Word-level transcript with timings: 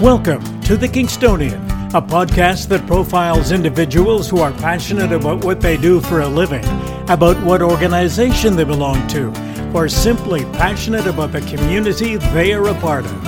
Welcome 0.00 0.60
to 0.62 0.76
The 0.76 0.88
Kingstonian, 0.88 1.64
a 1.94 2.02
podcast 2.02 2.66
that 2.68 2.84
profiles 2.84 3.52
individuals 3.52 4.28
who 4.28 4.40
are 4.40 4.50
passionate 4.50 5.12
about 5.12 5.44
what 5.44 5.60
they 5.60 5.76
do 5.76 6.00
for 6.00 6.22
a 6.22 6.26
living, 6.26 6.64
about 7.08 7.40
what 7.44 7.62
organization 7.62 8.56
they 8.56 8.64
belong 8.64 9.06
to, 9.08 9.32
or 9.72 9.88
simply 9.88 10.42
passionate 10.46 11.06
about 11.06 11.30
the 11.30 11.42
community 11.42 12.16
they 12.16 12.52
are 12.52 12.66
a 12.66 12.74
part 12.80 13.04
of. 13.04 13.22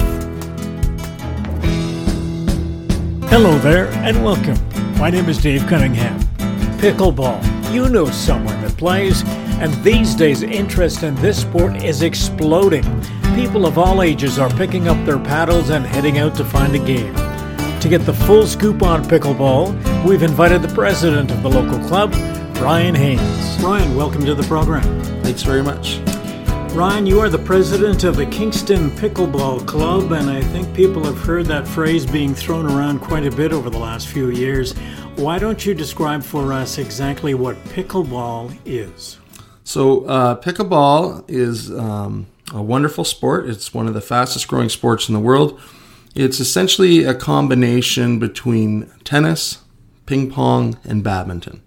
Hello 3.30 3.56
there, 3.60 3.86
and 4.04 4.24
welcome. 4.24 4.58
My 4.98 5.08
name 5.08 5.28
is 5.28 5.38
Dave 5.38 5.64
Cunningham. 5.68 6.18
Pickleball. 6.78 7.40
You 7.72 7.88
know 7.88 8.10
someone 8.10 8.60
that 8.62 8.76
plays, 8.76 9.22
and 9.58 9.72
these 9.82 10.14
days 10.14 10.42
interest 10.42 11.02
in 11.02 11.14
this 11.16 11.40
sport 11.40 11.82
is 11.82 12.02
exploding. 12.02 12.84
People 13.34 13.66
of 13.66 13.78
all 13.78 14.02
ages 14.02 14.38
are 14.38 14.50
picking 14.50 14.88
up 14.88 15.02
their 15.06 15.18
paddles 15.18 15.70
and 15.70 15.86
heading 15.86 16.18
out 16.18 16.34
to 16.36 16.44
find 16.44 16.74
a 16.74 16.78
game. 16.78 17.14
To 17.80 17.88
get 17.88 18.04
the 18.04 18.12
full 18.12 18.46
scoop 18.46 18.82
on 18.82 19.04
pickleball, 19.04 20.04
we've 20.04 20.22
invited 20.22 20.60
the 20.60 20.74
president 20.74 21.30
of 21.30 21.42
the 21.42 21.48
local 21.48 21.78
club, 21.86 22.12
Ryan 22.56 22.94
Hanes. 22.94 23.62
Ryan, 23.62 23.94
welcome 23.94 24.24
to 24.26 24.34
the 24.34 24.42
program. 24.42 24.82
Thanks 25.22 25.42
very 25.42 25.62
much. 25.62 25.98
Ryan, 26.74 27.06
you 27.06 27.20
are 27.20 27.30
the 27.30 27.38
president 27.38 28.04
of 28.04 28.16
the 28.16 28.26
Kingston 28.26 28.90
Pickleball 28.90 29.66
Club, 29.66 30.12
and 30.12 30.28
I 30.28 30.42
think 30.42 30.74
people 30.74 31.02
have 31.04 31.18
heard 31.18 31.46
that 31.46 31.66
phrase 31.66 32.04
being 32.04 32.34
thrown 32.34 32.66
around 32.66 33.00
quite 33.00 33.24
a 33.24 33.30
bit 33.30 33.52
over 33.52 33.70
the 33.70 33.78
last 33.78 34.08
few 34.08 34.28
years. 34.28 34.74
Why 35.16 35.38
don't 35.38 35.64
you 35.64 35.72
describe 35.72 36.22
for 36.22 36.52
us 36.52 36.76
exactly 36.76 37.32
what 37.32 37.56
pickleball 37.64 38.54
is? 38.66 39.18
So, 39.66 40.04
uh, 40.04 40.40
pickleball 40.40 41.24
is 41.26 41.72
um, 41.72 42.28
a 42.54 42.62
wonderful 42.62 43.02
sport. 43.02 43.48
It's 43.48 43.74
one 43.74 43.88
of 43.88 43.94
the 43.94 44.00
fastest 44.00 44.46
growing 44.46 44.68
sports 44.68 45.08
in 45.08 45.12
the 45.12 45.20
world. 45.20 45.60
It's 46.14 46.38
essentially 46.38 47.02
a 47.02 47.14
combination 47.14 48.20
between 48.20 48.88
tennis, 49.02 49.58
ping 50.06 50.30
pong, 50.30 50.78
and 50.84 51.02
badminton. 51.02 51.64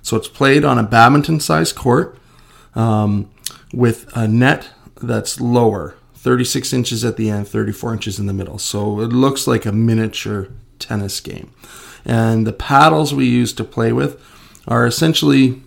So, 0.00 0.16
it's 0.16 0.28
played 0.28 0.64
on 0.64 0.78
a 0.78 0.82
badminton 0.82 1.40
sized 1.40 1.76
court 1.76 2.16
um, 2.74 3.30
with 3.70 4.08
a 4.16 4.26
net 4.26 4.70
that's 5.02 5.38
lower, 5.38 5.96
36 6.14 6.72
inches 6.72 7.04
at 7.04 7.18
the 7.18 7.28
end, 7.28 7.48
34 7.48 7.92
inches 7.92 8.18
in 8.18 8.24
the 8.24 8.32
middle. 8.32 8.56
So, 8.56 8.98
it 9.00 9.08
looks 9.08 9.46
like 9.46 9.66
a 9.66 9.72
miniature 9.72 10.48
tennis 10.78 11.20
game. 11.20 11.52
And 12.02 12.46
the 12.46 12.54
paddles 12.54 13.12
we 13.12 13.26
use 13.26 13.52
to 13.52 13.62
play 13.62 13.92
with 13.92 14.18
are 14.66 14.86
essentially 14.86 15.60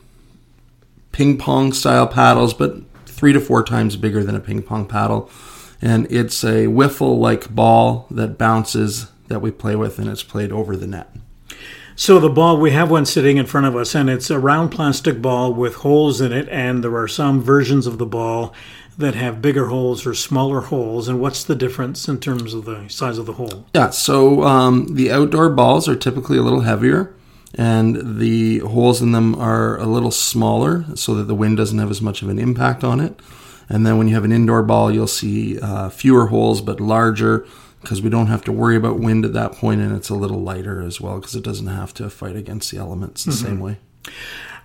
ping 1.15 1.37
pong 1.37 1.71
style 1.71 2.05
paddles, 2.05 2.53
but 2.53 2.75
three 3.05 3.31
to 3.31 3.39
four 3.39 3.63
times 3.63 3.95
bigger 3.95 4.21
than 4.21 4.35
a 4.35 4.39
ping 4.41 4.61
pong 4.61 4.85
paddle. 4.85 5.29
And 5.81 6.11
it's 6.11 6.43
a 6.43 6.65
wiffle 6.65 7.17
like 7.17 7.55
ball 7.55 8.05
that 8.11 8.37
bounces 8.37 9.09
that 9.29 9.41
we 9.41 9.49
play 9.49 9.77
with, 9.77 9.97
and 9.97 10.09
it's 10.09 10.23
played 10.23 10.51
over 10.51 10.75
the 10.75 10.87
net. 10.87 11.09
So 11.95 12.19
the 12.19 12.27
ball, 12.27 12.59
we 12.59 12.71
have 12.71 12.91
one 12.91 13.05
sitting 13.05 13.37
in 13.37 13.45
front 13.45 13.65
of 13.65 13.77
us, 13.77 13.95
and 13.95 14.09
it's 14.09 14.29
a 14.29 14.37
round 14.37 14.73
plastic 14.73 15.21
ball 15.21 15.53
with 15.53 15.75
holes 15.75 16.19
in 16.19 16.33
it, 16.33 16.49
and 16.49 16.83
there 16.83 16.97
are 16.97 17.07
some 17.07 17.41
versions 17.41 17.87
of 17.87 17.97
the 17.97 18.05
ball 18.05 18.53
that 18.97 19.15
have 19.15 19.41
bigger 19.41 19.67
holes 19.67 20.05
or 20.05 20.13
smaller 20.13 20.59
holes. 20.59 21.07
And 21.07 21.21
what's 21.21 21.45
the 21.45 21.55
difference 21.55 22.09
in 22.09 22.19
terms 22.19 22.53
of 22.53 22.65
the 22.65 22.89
size 22.89 23.17
of 23.17 23.25
the 23.25 23.33
hole? 23.33 23.65
Yeah, 23.73 23.91
so 23.91 24.43
um, 24.43 24.95
the 24.95 25.13
outdoor 25.13 25.49
balls 25.49 25.87
are 25.87 25.95
typically 25.95 26.37
a 26.37 26.41
little 26.41 26.61
heavier, 26.61 27.15
and 27.57 28.19
the 28.19 28.59
holes 28.59 29.01
in 29.01 29.11
them 29.11 29.35
are 29.35 29.77
a 29.79 29.85
little 29.85 30.11
smaller 30.11 30.85
so 30.95 31.15
that 31.15 31.23
the 31.23 31.35
wind 31.35 31.57
doesn't 31.57 31.79
have 31.79 31.91
as 31.91 32.01
much 32.01 32.21
of 32.21 32.29
an 32.29 32.39
impact 32.39 32.83
on 32.83 32.99
it. 32.99 33.19
And 33.69 33.85
then 33.85 33.97
when 33.97 34.07
you 34.07 34.13
have 34.15 34.25
an 34.25 34.31
indoor 34.31 34.61
ball, 34.61 34.91
you'll 34.91 35.07
see 35.07 35.59
uh, 35.59 35.89
fewer 35.89 36.27
holes 36.27 36.61
but 36.61 36.79
larger 36.79 37.47
because 37.81 38.01
we 38.01 38.09
don't 38.09 38.27
have 38.27 38.43
to 38.43 38.51
worry 38.51 38.75
about 38.75 38.99
wind 38.99 39.25
at 39.25 39.33
that 39.33 39.53
point, 39.53 39.79
and 39.79 39.95
it's 39.95 40.09
a 40.09 40.15
little 40.15 40.41
lighter 40.41 40.81
as 40.81 40.99
well 40.99 41.19
because 41.19 41.35
it 41.35 41.43
doesn't 41.43 41.67
have 41.67 41.93
to 41.93 42.09
fight 42.09 42.35
against 42.35 42.71
the 42.71 42.77
elements 42.77 43.23
the 43.23 43.31
mm-hmm. 43.31 43.45
same 43.45 43.59
way. 43.59 43.77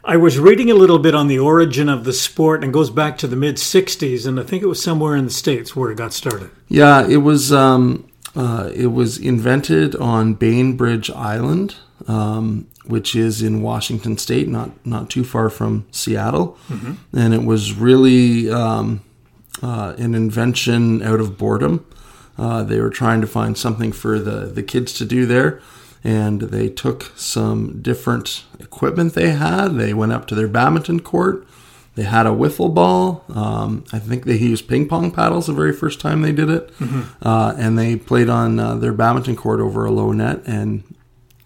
I 0.02 0.16
was 0.16 0.38
reading 0.38 0.70
a 0.70 0.74
little 0.74 0.98
bit 0.98 1.14
on 1.14 1.28
the 1.28 1.38
origin 1.38 1.90
of 1.90 2.04
the 2.04 2.14
sport 2.14 2.62
and 2.62 2.70
it 2.70 2.72
goes 2.72 2.88
back 2.88 3.18
to 3.18 3.26
the 3.26 3.36
mid 3.36 3.56
60s, 3.56 4.26
and 4.26 4.40
I 4.40 4.42
think 4.42 4.62
it 4.62 4.66
was 4.66 4.82
somewhere 4.82 5.14
in 5.14 5.26
the 5.26 5.30
States 5.30 5.76
where 5.76 5.90
it 5.90 5.96
got 5.96 6.12
started. 6.12 6.50
Yeah, 6.68 7.06
it 7.06 7.18
was. 7.18 7.52
Um, 7.52 8.06
uh, 8.36 8.70
it 8.72 8.86
was 8.86 9.18
invented 9.18 9.96
on 9.96 10.34
Bainbridge 10.34 11.10
Island, 11.10 11.74
um, 12.06 12.68
which 12.86 13.14
is 13.14 13.42
in 13.42 13.62
Washington 13.62 14.18
State, 14.18 14.48
not 14.48 14.70
not 14.86 15.10
too 15.10 15.24
far 15.24 15.50
from 15.50 15.86
Seattle, 15.90 16.58
mm-hmm. 16.68 16.94
and 17.16 17.34
it 17.34 17.44
was 17.44 17.74
really 17.74 18.50
um, 18.50 19.02
uh, 19.62 19.94
an 19.98 20.14
invention 20.14 21.02
out 21.02 21.20
of 21.20 21.38
boredom. 21.38 21.86
Uh, 22.38 22.62
they 22.62 22.80
were 22.80 22.90
trying 22.90 23.20
to 23.20 23.26
find 23.26 23.56
something 23.56 23.92
for 23.92 24.18
the 24.18 24.46
the 24.46 24.62
kids 24.62 24.92
to 24.94 25.04
do 25.04 25.26
there 25.26 25.60
and 26.02 26.40
they 26.42 26.68
took 26.68 27.12
some 27.16 27.80
different 27.82 28.44
equipment 28.58 29.14
they 29.14 29.30
had. 29.30 29.68
They 29.74 29.92
went 29.92 30.12
up 30.12 30.26
to 30.28 30.34
their 30.34 30.48
badminton 30.48 31.00
court. 31.00 31.46
They 31.94 32.04
had 32.04 32.26
a 32.26 32.30
wiffle 32.30 32.72
ball. 32.72 33.24
Um, 33.34 33.84
I 33.92 33.98
think 33.98 34.24
they 34.24 34.36
used 34.36 34.68
ping 34.68 34.88
pong 34.88 35.10
paddles 35.10 35.46
the 35.46 35.52
very 35.52 35.72
first 35.72 36.00
time 36.00 36.22
they 36.22 36.32
did 36.32 36.48
it, 36.48 36.72
mm-hmm. 36.78 37.02
uh, 37.26 37.54
and 37.58 37.78
they 37.78 37.96
played 37.96 38.28
on 38.28 38.58
uh, 38.58 38.76
their 38.76 38.92
badminton 38.92 39.36
court 39.36 39.60
over 39.60 39.84
a 39.84 39.90
low 39.90 40.12
net. 40.12 40.40
And 40.46 40.84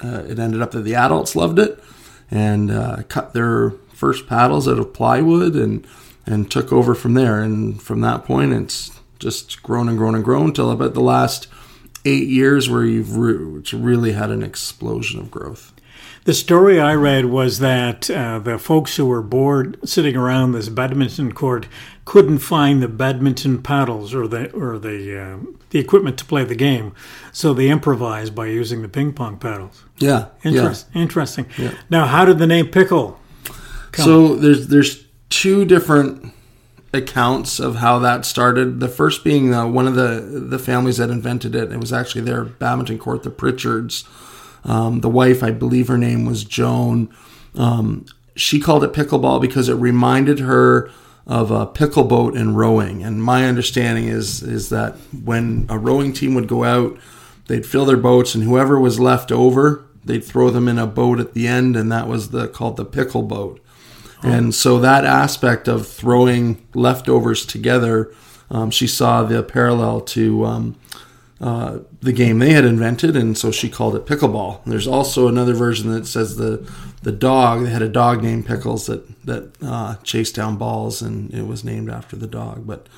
uh, 0.04 0.25
it 0.28 0.38
ended 0.38 0.62
up 0.62 0.72
that 0.72 0.82
the 0.82 0.94
adults 0.94 1.34
loved 1.34 1.59
it 1.59 1.82
and 2.31 2.70
uh, 2.70 3.03
cut 3.09 3.32
their 3.32 3.70
first 3.92 4.26
paddles 4.26 4.69
out 4.69 4.78
of 4.78 4.92
plywood 4.92 5.54
and 5.54 5.87
and 6.26 6.50
took 6.50 6.72
over 6.72 6.94
from 6.94 7.15
there. 7.15 7.42
And 7.42 7.81
from 7.82 8.00
that 8.00 8.25
point, 8.25 8.53
it's 8.53 8.98
just 9.19 9.62
grown 9.62 9.88
and 9.88 9.98
grown 9.98 10.15
and 10.15 10.25
grown 10.25 10.47
until 10.47 10.70
about 10.70 10.94
the 10.94 11.00
last 11.00 11.48
eight 12.06 12.28
years 12.28 12.69
where 12.69 12.84
you've 12.84 13.16
re- 13.16 13.62
really 13.72 14.12
had 14.12 14.31
an 14.31 14.42
explosion 14.42 15.20
of 15.20 15.31
growth. 15.31 15.74
The 16.25 16.33
story 16.33 16.81
I 16.81 16.95
read 16.95 17.27
was 17.27 17.59
that 17.59 18.11
uh, 18.11 18.39
the 18.39 18.59
folks 18.59 18.97
who 18.97 19.05
were 19.05 19.21
bored 19.21 19.79
sitting 19.87 20.17
around 20.17 20.53
this 20.53 20.71
badminton 20.71 21.33
court 21.33 21.69
couldn't 22.07 22.39
find 22.39 22.83
the 22.83 22.89
badminton 22.89 23.62
paddles 23.62 24.15
or 24.15 24.27
the 24.27 24.51
or 24.53 24.79
the 24.79 25.21
uh, 25.21 25.39
the 25.69 25.79
equipment 25.79 26.19
to 26.19 26.25
play 26.25 26.45
the 26.45 26.55
game, 26.55 26.95
so 27.31 27.53
they 27.53 27.69
improvised 27.69 28.34
by 28.34 28.47
using 28.47 28.81
the 28.81 28.89
ping 28.89 29.13
pong 29.13 29.37
paddles. 29.39 29.84
Yeah, 29.99 30.29
Interest, 30.43 30.87
yeah. 30.95 31.03
interesting. 31.03 31.47
Yeah. 31.59 31.75
Now, 31.91 32.07
how 32.07 32.25
did 32.25 32.39
the 32.39 32.47
name 32.47 32.69
pickle? 32.69 33.21
Come? 33.93 34.05
So 34.05 34.34
there's 34.34 34.69
there's 34.69 35.05
two 35.29 35.67
different 35.67 36.33
accounts 36.95 37.59
of 37.59 37.77
how 37.77 37.99
that 37.99 38.25
started. 38.25 38.81
The 38.81 38.89
first 38.89 39.25
being 39.25 39.53
uh, 39.53 39.67
one 39.67 39.87
of 39.87 39.95
the 39.95 40.21
the 40.49 40.59
families 40.59 40.97
that 40.97 41.11
invented 41.11 41.55
it. 41.55 41.71
It 41.71 41.81
was 41.81 41.93
actually 41.93 42.23
their 42.23 42.45
badminton 42.45 42.99
court, 42.99 43.25
the 43.25 43.31
Pritchards. 43.31 44.05
Um, 44.65 45.01
the 45.01 45.11
wife, 45.11 45.43
I 45.43 45.51
believe 45.51 45.89
her 45.89 45.99
name 45.99 46.25
was 46.25 46.45
Joan. 46.45 47.09
Um, 47.55 48.07
she 48.37 48.59
called 48.59 48.83
it 48.85 48.93
pickleball 48.93 49.41
because 49.41 49.69
it 49.69 49.75
reminded 49.75 50.41
her 50.41 50.91
of 51.27 51.51
a 51.51 51.67
pickle 51.67 52.05
boat 52.05 52.37
and 52.37 52.57
rowing. 52.57 53.03
And 53.03 53.23
my 53.23 53.47
understanding 53.47 54.09
is 54.09 54.43
is 54.43 54.69
that 54.71 54.95
when 55.25 55.67
a 55.69 55.79
rowing 55.79 56.13
team 56.13 56.35
would 56.35 56.49
go 56.49 56.65
out, 56.65 56.99
they'd 57.47 57.67
fill 57.67 57.85
their 57.85 57.97
boats, 57.97 58.35
and 58.35 58.45
whoever 58.45 58.79
was 58.79 59.01
left 59.01 59.33
over, 59.33 59.85
they'd 60.05 60.25
throw 60.25 60.51
them 60.51 60.69
in 60.69 60.79
a 60.79 60.87
boat 60.87 61.21
at 61.21 61.35
the 61.35 61.47
end, 61.47 61.77
and 61.77 61.91
that 61.93 62.09
was 62.09 62.31
the 62.31 62.49
called 62.49 62.77
the 62.77 62.85
pickle 62.85 63.23
boat. 63.23 63.61
And 64.23 64.55
so 64.55 64.79
that 64.81 65.05
aspect 65.05 65.69
of 65.69 65.87
throwing 65.87 66.67
leftovers 66.73 67.45
together, 67.45 68.11
um, 68.51 68.71
she 68.71 68.87
saw 68.87 69.23
the 69.23 69.43
parallel 69.43 70.01
to 70.01 70.47
um, 70.47 70.77
uh, 71.41 71.81
the 72.00 72.12
game 72.12 72.39
they 72.39 72.53
had 72.53 72.65
invented, 72.65 73.17
and 73.17 73.37
so 73.37 73.50
she 73.50 73.69
called 73.69 73.97
it 73.97 74.06
pickleball. 74.06 74.61
There's 74.65 74.87
also 74.87 75.28
another 75.28 75.53
version 75.53 75.93
that 75.93 76.06
says 76.06 76.37
the 76.37 76.71
the 77.03 77.12
dog. 77.12 77.65
They 77.65 77.71
had 77.71 77.83
a 77.83 77.89
dog 77.89 78.22
named 78.22 78.47
Pickles 78.47 78.87
that 78.87 79.25
that 79.25 79.53
uh, 79.62 79.97
chased 80.03 80.34
down 80.34 80.57
balls, 80.57 81.03
and 81.03 81.33
it 81.34 81.47
was 81.47 81.65
named 81.65 81.91
after 81.91 82.16
the 82.16 82.27
dog. 82.27 82.66
But 82.66 82.89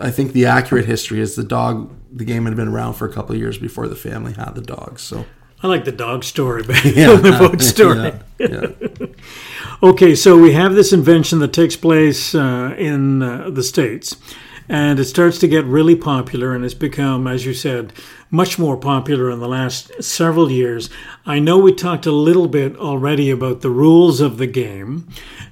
I 0.00 0.10
think 0.10 0.32
the 0.32 0.46
accurate 0.46 0.86
history 0.86 1.20
is 1.20 1.36
the 1.36 1.44
dog. 1.44 1.94
The 2.10 2.24
game 2.24 2.46
had 2.46 2.56
been 2.56 2.68
around 2.68 2.94
for 2.94 3.06
a 3.06 3.12
couple 3.12 3.34
of 3.34 3.40
years 3.40 3.58
before 3.58 3.86
the 3.86 3.96
family 3.96 4.32
had 4.32 4.54
the 4.54 4.62
dog. 4.62 4.98
So 4.98 5.26
I 5.62 5.68
like 5.68 5.84
the 5.84 5.92
dog 5.92 6.24
story, 6.24 6.62
but 6.64 6.84
yeah, 6.84 7.14
the 7.16 7.36
boat 7.38 7.62
story. 7.62 8.12
Yeah, 8.38 8.48
yeah. 8.48 9.06
okay, 9.90 10.14
so 10.14 10.36
we 10.36 10.52
have 10.52 10.74
this 10.74 10.92
invention 10.92 11.38
that 11.38 11.52
takes 11.52 11.76
place 11.76 12.34
uh, 12.34 12.74
in 12.76 13.22
uh, 13.22 13.50
the 13.50 13.62
states, 13.62 14.16
and 14.68 14.98
it 14.98 15.04
starts 15.04 15.38
to 15.40 15.48
get 15.48 15.64
really 15.64 15.96
popular, 15.96 16.54
and 16.54 16.64
it's 16.64 16.74
become, 16.74 17.26
as 17.26 17.44
you 17.44 17.54
said, 17.54 17.92
much 18.30 18.58
more 18.58 18.76
popular 18.76 19.30
in 19.30 19.40
the 19.40 19.48
last 19.48 20.02
several 20.02 20.50
years. 20.50 20.88
I 21.26 21.38
know 21.38 21.58
we 21.58 21.74
talked 21.74 22.06
a 22.06 22.12
little 22.12 22.48
bit 22.48 22.76
already 22.76 23.30
about 23.30 23.60
the 23.60 23.70
rules 23.70 24.20
of 24.20 24.38
the 24.38 24.46
game. 24.46 25.08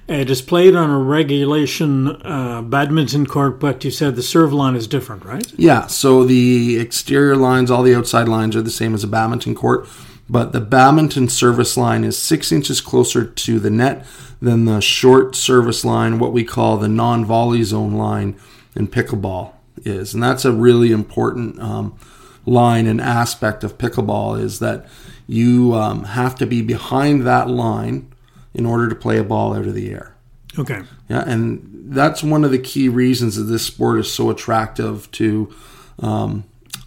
It 0.07 0.29
is 0.29 0.41
played 0.41 0.75
on 0.75 0.89
a 0.89 0.97
regulation 0.97 2.07
uh, 2.25 2.61
badminton 2.63 3.27
court, 3.27 3.59
but 3.59 3.83
you 3.83 3.91
said 3.91 4.15
the 4.15 4.23
serve 4.23 4.51
line 4.51 4.75
is 4.75 4.87
different, 4.87 5.23
right? 5.23 5.51
Yeah, 5.57 5.87
so 5.87 6.23
the 6.23 6.79
exterior 6.79 7.35
lines, 7.35 7.69
all 7.69 7.83
the 7.83 7.95
outside 7.95 8.27
lines 8.27 8.55
are 8.55 8.61
the 8.61 8.71
same 8.71 8.93
as 8.93 9.03
a 9.03 9.07
badminton 9.07 9.55
court, 9.55 9.87
but 10.29 10.51
the 10.51 10.61
badminton 10.61 11.29
service 11.29 11.77
line 11.77 12.03
is 12.03 12.17
six 12.17 12.51
inches 12.51 12.81
closer 12.81 13.25
to 13.25 13.59
the 13.59 13.69
net 13.69 14.05
than 14.41 14.65
the 14.65 14.81
short 14.81 15.35
service 15.35 15.85
line, 15.85 16.17
what 16.17 16.33
we 16.33 16.43
call 16.43 16.77
the 16.77 16.87
non 16.87 17.23
volley 17.23 17.63
zone 17.63 17.93
line 17.93 18.35
in 18.75 18.87
pickleball 18.87 19.53
is. 19.83 20.13
And 20.13 20.21
that's 20.21 20.45
a 20.45 20.51
really 20.51 20.91
important 20.91 21.59
um, 21.59 21.97
line 22.45 22.87
and 22.87 23.01
aspect 23.01 23.63
of 23.63 23.77
pickleball 23.77 24.39
is 24.39 24.59
that 24.59 24.87
you 25.27 25.73
um, 25.73 26.03
have 26.03 26.35
to 26.35 26.45
be 26.45 26.61
behind 26.61 27.25
that 27.25 27.49
line 27.49 28.11
in 28.53 28.65
order 28.65 28.89
to 28.89 28.95
play 28.95 29.17
a 29.17 29.23
ball 29.23 29.53
out 29.53 29.65
of 29.65 29.73
the 29.73 29.91
air. 29.91 30.15
Okay. 30.59 30.81
Yeah, 31.09 31.23
and 31.25 31.69
that's 31.85 32.23
one 32.23 32.43
of 32.43 32.51
the 32.51 32.59
key 32.59 32.89
reasons 32.89 33.37
that 33.37 33.43
this 33.43 33.65
sport 33.65 33.99
is 33.99 34.11
so 34.11 34.29
attractive 34.29 35.09
to 35.11 35.53
um, 35.99 36.43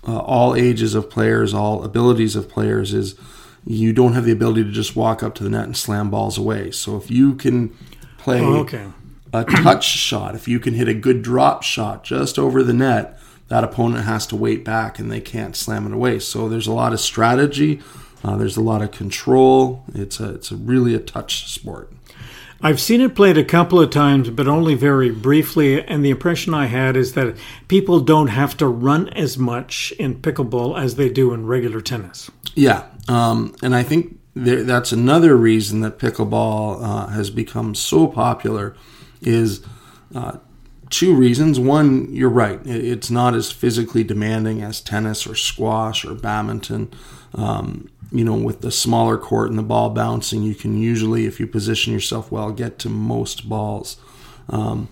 uh, 0.07 0.19
all 0.19 0.55
ages 0.55 0.95
of 0.95 1.09
players, 1.09 1.55
all 1.55 1.83
abilities 1.83 2.37
of 2.37 2.49
players. 2.49 2.93
Is 2.93 3.15
you 3.67 3.95
don't 3.95 4.13
have 4.13 4.27
the 4.27 4.33
ability 4.33 4.65
to 4.65 4.71
just 4.71 4.95
walk 4.95 5.23
up 5.23 5.35
to 5.37 5.45
the 5.45 5.49
net 5.49 5.65
and 5.65 5.77
slam 5.77 6.11
balls 6.11 6.37
away. 6.37 6.71
So 6.71 6.97
if 6.99 7.11
you 7.11 7.35
can 7.35 7.75
play 8.19 8.41
Oh, 8.41 8.57
okay. 8.57 8.87
A 9.35 9.45
touch 9.45 9.85
shot, 9.85 10.35
if 10.35 10.47
you 10.47 10.61
can 10.61 10.75
hit 10.75 10.89
a 10.89 10.95
good 10.95 11.23
drop 11.23 11.63
shot 11.63 12.05
just 12.05 12.39
over 12.39 12.63
the 12.63 12.73
net, 12.73 13.19
that 13.49 13.65
opponent 13.65 14.05
has 14.05 14.27
to 14.29 14.37
wait 14.37 14.65
back 14.65 14.99
and 14.99 15.11
they 15.11 15.21
can't 15.21 15.57
slam 15.57 15.87
it 15.87 15.93
away. 15.93 16.19
So 16.19 16.49
there's 16.49 16.67
a 16.67 16.73
lot 16.73 16.93
of 16.93 17.01
strategy. 17.01 17.83
Uh, 18.23 18.37
there's 18.37 18.57
a 18.57 18.63
lot 18.63 18.81
of 18.81 18.91
control. 18.91 19.85
It's 19.95 20.19
a 20.19 20.35
it's 20.35 20.51
a 20.51 20.57
really 20.57 20.95
a 20.95 20.99
touch 20.99 21.51
sport. 21.51 21.93
I've 22.63 22.81
seen 22.81 23.03
it 23.03 23.15
played 23.15 23.37
a 23.37 23.45
couple 23.45 23.79
of 23.79 23.91
times, 23.91 24.31
but 24.31 24.49
only 24.49 24.75
very 24.75 25.11
briefly. 25.11 25.85
And 25.85 26.03
the 26.03 26.09
impression 26.09 26.55
I 26.55 26.67
had 26.67 26.97
is 26.97 27.13
that 27.13 27.37
people 27.69 28.01
don't 28.01 28.29
have 28.29 28.57
to 28.57 28.67
run 28.67 29.11
as 29.11 29.37
much 29.37 29.93
in 29.99 30.23
pickleball 30.23 30.81
as 30.81 30.95
they 30.95 31.11
do 31.11 31.35
in 31.35 31.47
regular 31.47 31.83
tennis. 31.83 32.31
Yeah, 32.55 32.87
um, 33.07 33.55
and 33.63 33.75
I 33.75 33.83
think 33.83 34.19
there, 34.33 34.63
that's 34.63 34.93
another 34.93 35.37
reason 35.37 35.83
that 35.83 35.99
pickleball 35.99 36.83
uh, 36.83 37.07
has 37.09 37.29
become 37.29 37.75
so 37.75 38.07
popular. 38.07 38.75
Is 39.27 39.65
uh, 40.15 40.39
two 40.91 41.15
reasons. 41.15 41.59
One, 41.59 42.13
you're 42.13 42.29
right; 42.29 42.61
it's 42.65 43.11
not 43.11 43.35
as 43.35 43.51
physically 43.51 44.05
demanding 44.05 44.63
as 44.63 44.81
tennis 44.81 45.27
or 45.27 45.35
squash 45.35 46.05
or 46.05 46.15
badminton. 46.15 46.93
Um, 47.35 47.91
you 48.13 48.25
know, 48.25 48.35
with 48.35 48.61
the 48.61 48.71
smaller 48.71 49.19
court 49.19 49.51
and 49.51 49.59
the 49.59 49.63
ball 49.63 49.91
bouncing, 49.91 50.43
you 50.43 50.55
can 50.55 50.79
usually, 50.79 51.27
if 51.27 51.41
you 51.41 51.49
position 51.49 51.93
yourself 51.93 52.31
well, 52.31 52.53
get 52.53 52.79
to 52.81 52.89
most 52.89 53.49
balls. 53.49 53.97
Um, 54.49 54.89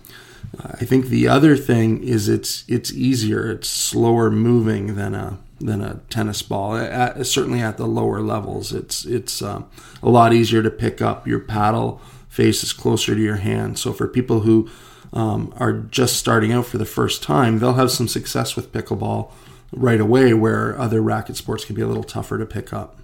I 0.59 0.85
think 0.85 1.07
the 1.07 1.27
other 1.27 1.55
thing 1.55 2.03
is 2.03 2.29
it's 2.29 2.63
it's 2.67 2.91
easier, 2.91 3.49
it's 3.49 3.69
slower 3.69 4.29
moving 4.29 4.95
than 4.95 5.15
a 5.15 5.39
than 5.59 5.81
a 5.81 6.01
tennis 6.09 6.41
ball. 6.41 6.75
At, 6.75 7.25
certainly 7.25 7.61
at 7.61 7.77
the 7.77 7.87
lower 7.87 8.21
levels, 8.21 8.73
it's 8.73 9.05
it's 9.05 9.41
um, 9.41 9.69
a 10.01 10.09
lot 10.09 10.33
easier 10.33 10.61
to 10.61 10.69
pick 10.69 11.01
up. 11.01 11.27
Your 11.27 11.39
paddle 11.39 12.01
face 12.33 12.63
is 12.63 12.73
closer 12.73 13.13
to 13.13 13.21
your 13.21 13.35
hand, 13.35 13.77
so 13.77 13.93
for 13.93 14.07
people 14.07 14.39
who 14.39 14.67
um, 15.13 15.53
are 15.57 15.73
just 15.73 16.17
starting 16.17 16.51
out 16.51 16.65
for 16.65 16.79
the 16.79 16.85
first 16.85 17.21
time, 17.21 17.59
they'll 17.59 17.75
have 17.75 17.91
some 17.91 18.07
success 18.07 18.55
with 18.55 18.71
pickleball 18.71 19.31
right 19.71 20.01
away, 20.01 20.33
where 20.33 20.77
other 20.79 20.99
racket 20.99 21.37
sports 21.37 21.63
can 21.63 21.75
be 21.75 21.83
a 21.83 21.87
little 21.87 22.03
tougher 22.03 22.39
to 22.39 22.45
pick 22.45 22.73
up. 22.73 22.97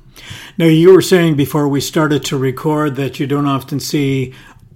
Now, 0.57 0.65
you 0.65 0.91
were 0.93 1.01
saying 1.03 1.35
before 1.35 1.67
we 1.67 1.79
started 1.79 2.25
to 2.25 2.37
record 2.37 2.95
that 2.95 3.19
you 3.19 3.27
don't 3.27 3.45
often 3.45 3.79
see 3.79 4.33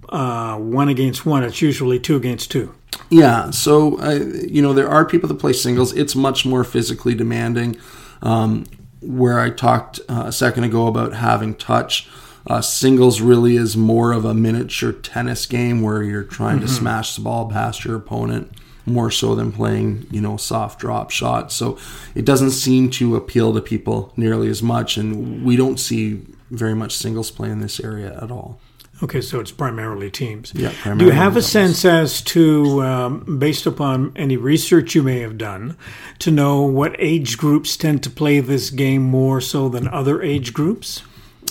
uh, 0.08 0.56
one 0.56 0.88
against 0.88 1.26
one. 1.26 1.42
It's 1.42 1.60
usually 1.60 1.98
two 1.98 2.14
against 2.14 2.52
two. 2.52 2.72
Yeah, 3.10 3.50
so 3.50 4.00
uh, 4.00 4.12
you 4.12 4.62
know 4.62 4.72
there 4.72 4.88
are 4.88 5.04
people 5.04 5.28
that 5.28 5.40
play 5.40 5.52
singles. 5.52 5.92
It's 5.92 6.14
much 6.14 6.46
more 6.46 6.62
physically 6.62 7.16
demanding. 7.16 7.76
Um, 8.22 8.66
where 9.00 9.38
I 9.38 9.50
talked 9.50 10.00
uh, 10.08 10.24
a 10.26 10.32
second 10.32 10.64
ago 10.64 10.86
about 10.86 11.12
having 11.12 11.54
touch, 11.54 12.08
uh, 12.46 12.60
singles 12.60 13.20
really 13.20 13.56
is 13.56 13.76
more 13.76 14.12
of 14.12 14.24
a 14.24 14.34
miniature 14.34 14.92
tennis 14.92 15.46
game 15.46 15.80
where 15.80 16.02
you're 16.02 16.22
trying 16.24 16.60
to 16.60 16.68
smash 16.68 17.16
the 17.16 17.22
ball 17.22 17.48
past 17.50 17.84
your 17.84 17.96
opponent 17.96 18.50
more 18.86 19.10
so 19.10 19.34
than 19.34 19.50
playing 19.50 20.06
you 20.10 20.20
know 20.20 20.36
soft 20.36 20.78
drop 20.78 21.10
shots. 21.10 21.54
So 21.54 21.78
it 22.14 22.24
doesn't 22.24 22.50
seem 22.50 22.90
to 22.90 23.16
appeal 23.16 23.54
to 23.54 23.60
people 23.60 24.12
nearly 24.16 24.48
as 24.48 24.62
much, 24.62 24.96
and 24.96 25.44
we 25.44 25.56
don't 25.56 25.80
see 25.80 26.26
very 26.50 26.74
much 26.74 26.94
singles 26.94 27.30
play 27.30 27.50
in 27.50 27.60
this 27.60 27.80
area 27.80 28.18
at 28.22 28.30
all. 28.30 28.60
Okay, 29.02 29.20
so 29.20 29.40
it's 29.40 29.50
primarily 29.50 30.08
teams. 30.10 30.52
Yeah, 30.54 30.68
Do 30.68 30.74
you 30.74 30.82
primarily 30.82 31.14
have 31.16 31.32
a 31.32 31.40
doubles. 31.40 31.50
sense 31.50 31.84
as 31.84 32.20
to, 32.22 32.82
um, 32.82 33.38
based 33.40 33.66
upon 33.66 34.12
any 34.14 34.36
research 34.36 34.94
you 34.94 35.02
may 35.02 35.18
have 35.18 35.36
done, 35.36 35.76
to 36.20 36.30
know 36.30 36.62
what 36.62 36.94
age 37.00 37.36
groups 37.36 37.76
tend 37.76 38.04
to 38.04 38.10
play 38.10 38.38
this 38.38 38.70
game 38.70 39.02
more 39.02 39.40
so 39.40 39.68
than 39.68 39.88
other 39.88 40.22
age 40.22 40.54
groups? 40.54 41.02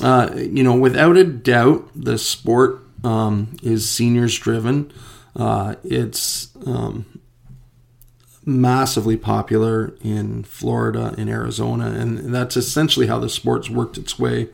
Uh, 0.04 0.30
you 0.36 0.64
know, 0.64 0.76
without 0.76 1.16
a 1.16 1.24
doubt, 1.24 1.90
the 1.96 2.18
sport 2.18 2.82
um, 3.06 3.56
is 3.64 3.90
seniors 3.90 4.38
driven. 4.38 4.92
Uh, 5.34 5.76
it's 5.86 6.50
um, 6.68 7.22
massively 8.46 9.16
popular 9.16 9.96
in 10.02 10.44
Florida, 10.44 11.16
in 11.18 11.30
Arizona, 11.30 11.86
and 11.86 12.36
that's 12.36 12.58
essentially 12.58 13.08
how 13.08 13.18
the 13.18 13.30
sport's 13.30 13.70
worked 13.70 13.98
its 13.98 14.20
way 14.20 14.50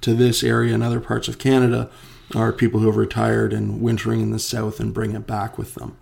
to 0.00 0.14
this 0.14 0.42
area 0.42 0.74
and 0.74 0.82
other 0.82 1.00
parts 1.00 1.28
of 1.28 1.38
Canada. 1.38 1.88
Are 2.34 2.52
people 2.52 2.80
who 2.80 2.86
have 2.86 2.96
retired 2.96 3.52
and 3.52 3.80
wintering 3.80 4.20
in 4.20 4.32
the 4.32 4.38
south 4.40 4.80
and 4.80 4.92
bring 4.92 5.14
it 5.14 5.26
back 5.26 5.56
with 5.56 5.76
them. 5.76 5.96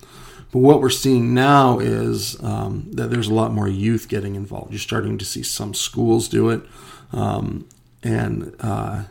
But 0.50 0.58
what 0.58 0.80
we're 0.80 0.90
seeing 0.90 1.34
now 1.34 1.78
is 1.78 2.42
um, 2.42 2.88
that 2.92 3.10
there's 3.10 3.28
a 3.28 3.34
lot 3.34 3.52
more 3.52 3.68
youth 3.68 4.08
getting 4.08 4.34
involved. 4.36 4.72
You're 4.72 4.80
starting 4.80 5.18
to 5.18 5.24
see 5.24 5.42
some 5.42 5.74
schools 5.74 6.28
do 6.28 6.48
it. 6.48 6.62
Um, 7.12 7.68
and 8.06 8.54
uh, 8.60 9.02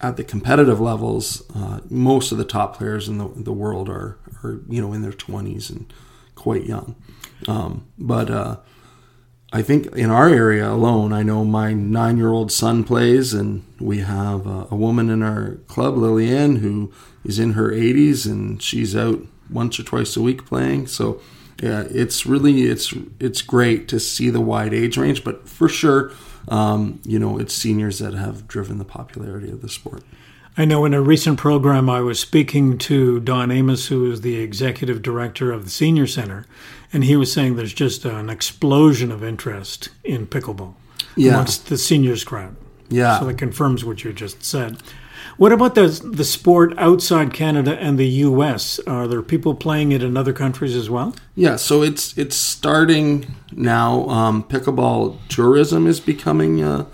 at 0.00 0.16
the 0.16 0.22
competitive 0.22 0.80
levels, 0.80 1.42
uh, 1.56 1.80
most 1.90 2.30
of 2.30 2.38
the 2.38 2.44
top 2.44 2.76
players 2.76 3.08
in 3.08 3.18
the, 3.18 3.28
the 3.28 3.52
world 3.52 3.88
are, 3.88 4.16
are, 4.44 4.60
you 4.68 4.80
know, 4.80 4.92
in 4.92 5.02
their 5.02 5.12
20s 5.12 5.70
and 5.70 5.92
quite 6.36 6.64
young. 6.64 6.94
Um, 7.48 7.88
but 7.98 8.30
uh, 8.30 8.56
I 9.52 9.62
think 9.62 9.86
in 9.96 10.08
our 10.08 10.28
area 10.28 10.70
alone, 10.70 11.12
I 11.12 11.24
know 11.24 11.44
my 11.44 11.72
nine 11.72 12.16
year 12.16 12.30
old 12.30 12.52
son 12.52 12.84
plays, 12.84 13.34
and 13.34 13.64
we 13.80 13.98
have 13.98 14.46
a, 14.46 14.68
a 14.70 14.76
woman 14.76 15.10
in 15.10 15.22
our 15.22 15.56
club, 15.66 15.96
Lillian, 15.96 16.56
who 16.56 16.92
is 17.24 17.40
in 17.40 17.52
her 17.52 17.70
80s, 17.70 18.24
and 18.24 18.62
she's 18.62 18.94
out 18.94 19.20
once 19.50 19.80
or 19.80 19.82
twice 19.82 20.16
a 20.16 20.22
week 20.22 20.46
playing. 20.46 20.86
So, 20.86 21.20
yeah, 21.60 21.84
it's 21.90 22.24
really 22.24 22.62
it's 22.62 22.94
it's 23.20 23.42
great 23.42 23.88
to 23.88 24.00
see 24.00 24.30
the 24.30 24.40
wide 24.40 24.74
age 24.74 24.96
range, 24.96 25.22
but 25.22 25.48
for 25.48 25.68
sure, 25.68 26.12
um, 26.48 27.00
you 27.04 27.18
know, 27.18 27.38
it's 27.38 27.54
seniors 27.54 27.98
that 27.98 28.14
have 28.14 28.46
driven 28.48 28.78
the 28.78 28.84
popularity 28.84 29.50
of 29.50 29.62
the 29.62 29.68
sport. 29.68 30.02
I 30.56 30.66
know 30.66 30.84
in 30.84 30.92
a 30.92 31.00
recent 31.00 31.38
program 31.38 31.88
I 31.88 32.00
was 32.02 32.20
speaking 32.20 32.76
to 32.78 33.20
Don 33.20 33.50
Amos, 33.50 33.86
who 33.86 34.10
is 34.12 34.20
the 34.20 34.36
executive 34.36 35.00
director 35.00 35.50
of 35.50 35.64
the 35.64 35.70
Senior 35.70 36.06
Center, 36.06 36.44
and 36.92 37.04
he 37.04 37.16
was 37.16 37.32
saying 37.32 37.56
there's 37.56 37.72
just 37.72 38.04
an 38.04 38.28
explosion 38.28 39.10
of 39.10 39.24
interest 39.24 39.88
in 40.04 40.26
pickleball 40.26 40.74
Yeah. 41.16 41.32
amongst 41.32 41.68
the 41.68 41.78
seniors 41.78 42.22
crowd. 42.22 42.54
Yeah, 42.90 43.18
So 43.18 43.24
that 43.26 43.38
confirms 43.38 43.82
what 43.84 44.04
you 44.04 44.12
just 44.12 44.44
said. 44.44 44.76
What 45.36 45.52
about 45.52 45.74
the 45.74 45.88
the 45.88 46.24
sport 46.24 46.74
outside 46.76 47.32
Canada 47.32 47.78
and 47.78 47.98
the 47.98 48.08
U.S.? 48.08 48.78
Are 48.80 49.08
there 49.08 49.22
people 49.22 49.54
playing 49.54 49.92
it 49.92 50.02
in 50.02 50.16
other 50.16 50.32
countries 50.32 50.76
as 50.76 50.90
well? 50.90 51.14
Yeah, 51.34 51.56
so 51.56 51.82
it's 51.82 52.16
it's 52.18 52.36
starting 52.36 53.34
now. 53.50 54.08
Um, 54.08 54.44
pickleball 54.44 55.18
tourism 55.28 55.86
is 55.86 56.00
becoming 56.00 56.62
uh, 56.62 56.86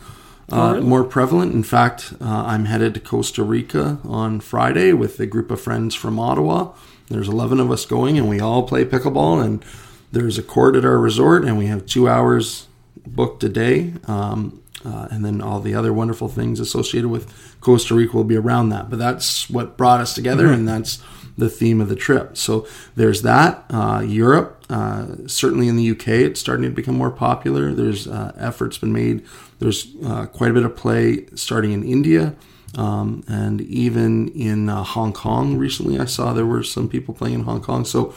uh, 0.51 0.75
really? 0.75 0.87
more 0.87 1.05
prevalent. 1.05 1.53
In 1.53 1.63
fact, 1.63 2.15
uh, 2.21 2.45
I'm 2.47 2.67
headed 2.67 2.95
to 2.95 3.01
Costa 3.01 3.43
Rica 3.43 3.99
on 4.05 4.41
Friday 4.41 4.93
with 4.93 5.21
a 5.21 5.27
group 5.27 5.51
of 5.51 5.61
friends 5.61 5.95
from 5.95 6.19
Ottawa. 6.19 6.73
There's 7.09 7.29
11 7.29 7.59
of 7.61 7.71
us 7.71 7.87
going, 7.87 8.19
and 8.19 8.29
we 8.29 8.41
all 8.41 8.63
play 8.63 8.85
pickleball. 8.85 9.45
And 9.45 9.65
there's 10.13 10.39
a 10.39 10.43
court 10.43 10.77
at 10.77 10.85
our 10.85 10.99
resort, 10.99 11.45
and 11.45 11.59
we 11.59 11.67
have 11.67 11.87
two 11.87 12.09
hours 12.09 12.69
booked 13.07 13.43
a 13.45 13.49
day. 13.49 13.95
Um, 14.07 14.63
uh, 14.85 15.09
and 15.11 15.25
then 15.25 15.41
all 15.41 15.61
the 15.61 15.75
other 15.75 15.93
wonderful 15.93 16.29
things 16.29 16.61
associated 16.61 17.09
with 17.09 17.33
Costa 17.61 17.95
Rica 17.95 18.17
will 18.17 18.25
be 18.25 18.37
around 18.37 18.69
that. 18.71 18.91
But 18.91 18.99
that's 18.99 19.51
what 19.51 19.77
brought 19.77 20.01
us 20.01 20.15
together, 20.15 20.47
and 20.53 20.69
that's 20.69 21.03
the 21.37 21.49
theme 21.49 21.81
of 21.81 21.89
the 21.89 21.97
trip. 21.97 22.37
So 22.37 22.67
there's 22.97 23.23
that. 23.23 23.65
Uh, 23.71 24.03
Europe, 24.07 24.65
uh, 24.69 25.07
certainly 25.27 25.69
in 25.69 25.77
the 25.77 25.91
UK, 25.91 26.09
it's 26.09 26.41
starting 26.41 26.65
to 26.65 26.75
become 26.75 26.97
more 26.97 27.13
popular. 27.13 27.73
There's 27.73 28.09
uh, 28.09 28.33
efforts 28.37 28.77
been 28.79 28.93
made. 28.93 29.25
There's 29.61 29.95
uh, 30.05 30.27
quite 30.27 30.51
a 30.51 30.55
bit 30.55 30.65
of 30.65 30.77
play 30.77 31.27
starting 31.35 31.73
in 31.73 31.85
India. 31.85 32.35
Um, 32.75 33.25
and 33.29 33.61
even 33.63 34.29
in 34.29 34.69
uh, 34.69 34.83
Hong 34.83 35.13
Kong 35.13 35.57
recently, 35.57 35.99
I 35.99 36.05
saw 36.05 36.33
there 36.33 36.45
were 36.45 36.63
some 36.63 36.89
people 36.89 37.15
playing 37.15 37.35
in 37.35 37.45
Hong 37.45 37.63
Kong. 37.63 37.85
So 37.85 38.13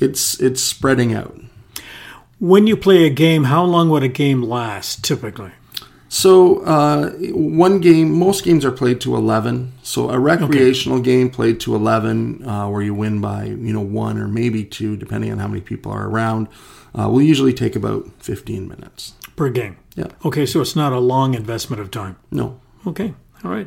it's 0.00 0.38
it's 0.40 0.60
spreading 0.62 1.14
out. 1.14 1.38
When 2.38 2.66
you 2.66 2.76
play 2.76 3.06
a 3.06 3.10
game, 3.10 3.44
how 3.44 3.64
long 3.64 3.88
would 3.90 4.02
a 4.02 4.08
game 4.08 4.42
last 4.42 5.04
typically? 5.04 5.52
So 6.14 6.60
uh, 6.60 7.10
one 7.32 7.80
game, 7.80 8.16
most 8.16 8.44
games 8.44 8.64
are 8.64 8.70
played 8.70 9.00
to 9.00 9.16
eleven. 9.16 9.72
So 9.82 10.10
a 10.10 10.18
recreational 10.18 11.00
game 11.00 11.28
played 11.28 11.58
to 11.60 11.74
eleven, 11.74 12.46
uh, 12.48 12.68
where 12.68 12.82
you 12.82 12.94
win 12.94 13.20
by 13.20 13.46
you 13.46 13.72
know 13.72 13.80
one 13.80 14.16
or 14.16 14.28
maybe 14.28 14.64
two, 14.64 14.96
depending 14.96 15.32
on 15.32 15.38
how 15.38 15.48
many 15.48 15.60
people 15.60 15.90
are 15.90 16.08
around, 16.08 16.46
uh, 16.96 17.08
will 17.10 17.20
usually 17.20 17.52
take 17.52 17.74
about 17.74 18.08
fifteen 18.20 18.68
minutes. 18.68 19.14
Per 19.34 19.50
game. 19.50 19.76
Yeah. 19.96 20.06
Okay, 20.24 20.46
so 20.46 20.60
it's 20.60 20.76
not 20.76 20.92
a 20.92 21.00
long 21.00 21.34
investment 21.34 21.82
of 21.82 21.90
time. 21.90 22.14
No. 22.30 22.60
Okay, 22.86 23.12
all 23.42 23.50
right. 23.50 23.66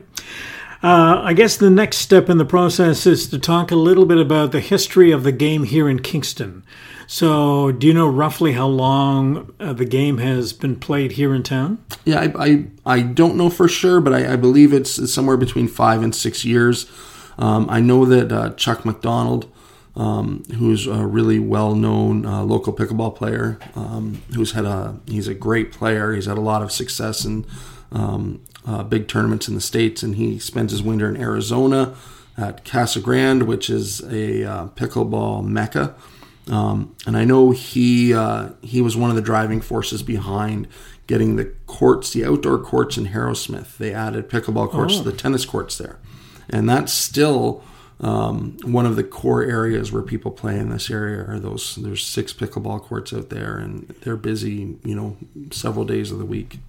Uh, 0.82 1.20
I 1.22 1.34
guess 1.34 1.58
the 1.58 1.70
next 1.70 1.98
step 1.98 2.30
in 2.30 2.38
the 2.38 2.46
process 2.46 3.06
is 3.06 3.28
to 3.28 3.40
talk 3.40 3.72
a 3.72 3.76
little 3.76 4.06
bit 4.06 4.20
about 4.20 4.54
the 4.54 4.62
history 4.62 5.12
of 5.12 5.24
the 5.24 5.34
game 5.34 5.66
here 5.66 5.90
in 5.90 6.00
Kingston. 6.00 6.64
So, 7.10 7.72
do 7.72 7.88
you 7.88 7.94
know 7.94 8.08
roughly 8.08 8.52
how 8.52 8.68
long 8.68 9.54
uh, 9.62 9.72
the 9.72 9.86
game 9.86 10.18
has 10.18 10.52
been 10.52 10.76
played 10.76 11.14
here 11.14 11.34
in 11.34 11.42
town? 11.42 11.84
Yeah, 12.04 12.20
I, 12.20 12.46
I, 12.46 12.66
I 12.86 13.02
don't 13.02 13.38
know 13.38 13.50
for 13.50 13.70
sure, 13.70 14.02
but 14.02 14.14
I, 14.14 14.34
I, 14.34 14.36
believe 14.36 14.74
it's 14.74 15.12
somewhere 15.12 15.38
between 15.38 15.70
five 15.70 16.04
and 16.04 16.14
six 16.14 16.44
years. 16.44 16.86
Um, 17.38 17.66
I 17.70 17.80
know 17.80 18.04
that 18.04 18.32
uh, 18.34 18.50
Chuck 18.56 18.84
McDonald, 18.84 19.50
um, 19.96 20.44
who's 20.58 20.86
a 20.86 21.06
really 21.08 21.40
well-known 21.40 22.26
uh, 22.26 22.44
local 22.44 22.74
pickleball 22.74 23.16
player, 23.16 23.58
um, 23.76 24.22
who's 24.36 24.52
had 24.52 24.66
a 24.66 25.00
he's 25.06 25.30
a 25.30 25.34
great 25.34 25.72
player. 25.72 26.14
He's 26.14 26.26
had 26.26 26.38
a 26.38 26.42
lot 26.42 26.62
of 26.62 26.74
success 26.74 27.24
in 27.24 27.46
um, 27.90 28.42
uh, 28.66 28.84
big 28.84 29.08
tournaments 29.08 29.48
in 29.48 29.56
the 29.56 29.62
states, 29.62 30.04
and 30.04 30.16
he 30.16 30.40
spends 30.40 30.74
his 30.74 30.84
winter 30.84 31.08
in 31.08 31.16
Arizona 31.16 31.96
at 32.38 32.66
Casa 32.66 33.00
Grande, 33.00 33.44
which 33.44 33.70
is 33.70 34.02
a 34.02 34.44
uh, 34.44 34.68
pickleball 34.68 35.46
mecca. 35.46 35.96
Um, 36.50 36.96
and 37.06 37.18
I 37.18 37.26
know 37.26 37.52
he 37.52 38.14
uh, 38.14 38.50
he 38.62 38.82
was 38.82 38.96
one 38.96 39.10
of 39.10 39.16
the 39.16 39.22
driving 39.22 39.62
forces 39.62 40.04
behind 40.04 40.68
getting 41.08 41.36
the 41.36 41.46
courts, 41.66 42.12
the 42.14 42.26
outdoor 42.26 42.60
courts 42.60 42.98
in 42.98 43.08
Harrowsmith. 43.08 43.78
They 43.78 43.94
added 43.94 44.30
pickleball 44.30 44.70
courts 44.70 44.96
oh. 44.96 45.04
to 45.04 45.12
the 45.12 45.18
tennis 45.18 45.46
courts 45.46 45.78
there, 45.78 46.00
and 46.50 46.70
that's 46.70 46.94
still 46.94 47.64
um, 48.00 48.58
one 48.64 48.86
of 48.86 48.96
the 48.96 49.04
core 49.04 49.44
areas 49.44 49.92
where 49.92 50.04
people 50.04 50.32
play 50.32 50.58
in 50.58 50.70
this 50.70 50.90
area. 50.90 51.26
Are 51.28 51.40
those 51.40 51.76
there's 51.76 52.06
six 52.06 52.34
pickleball 52.34 52.82
courts 52.82 53.14
out 53.14 53.30
there, 53.30 53.58
and 53.58 53.90
they're 54.02 54.18
busy, 54.18 54.78
you 54.84 54.96
know, 54.96 55.18
several 55.52 55.86
days 55.86 56.12
of 56.12 56.20
the 56.20 56.26
week. 56.26 56.60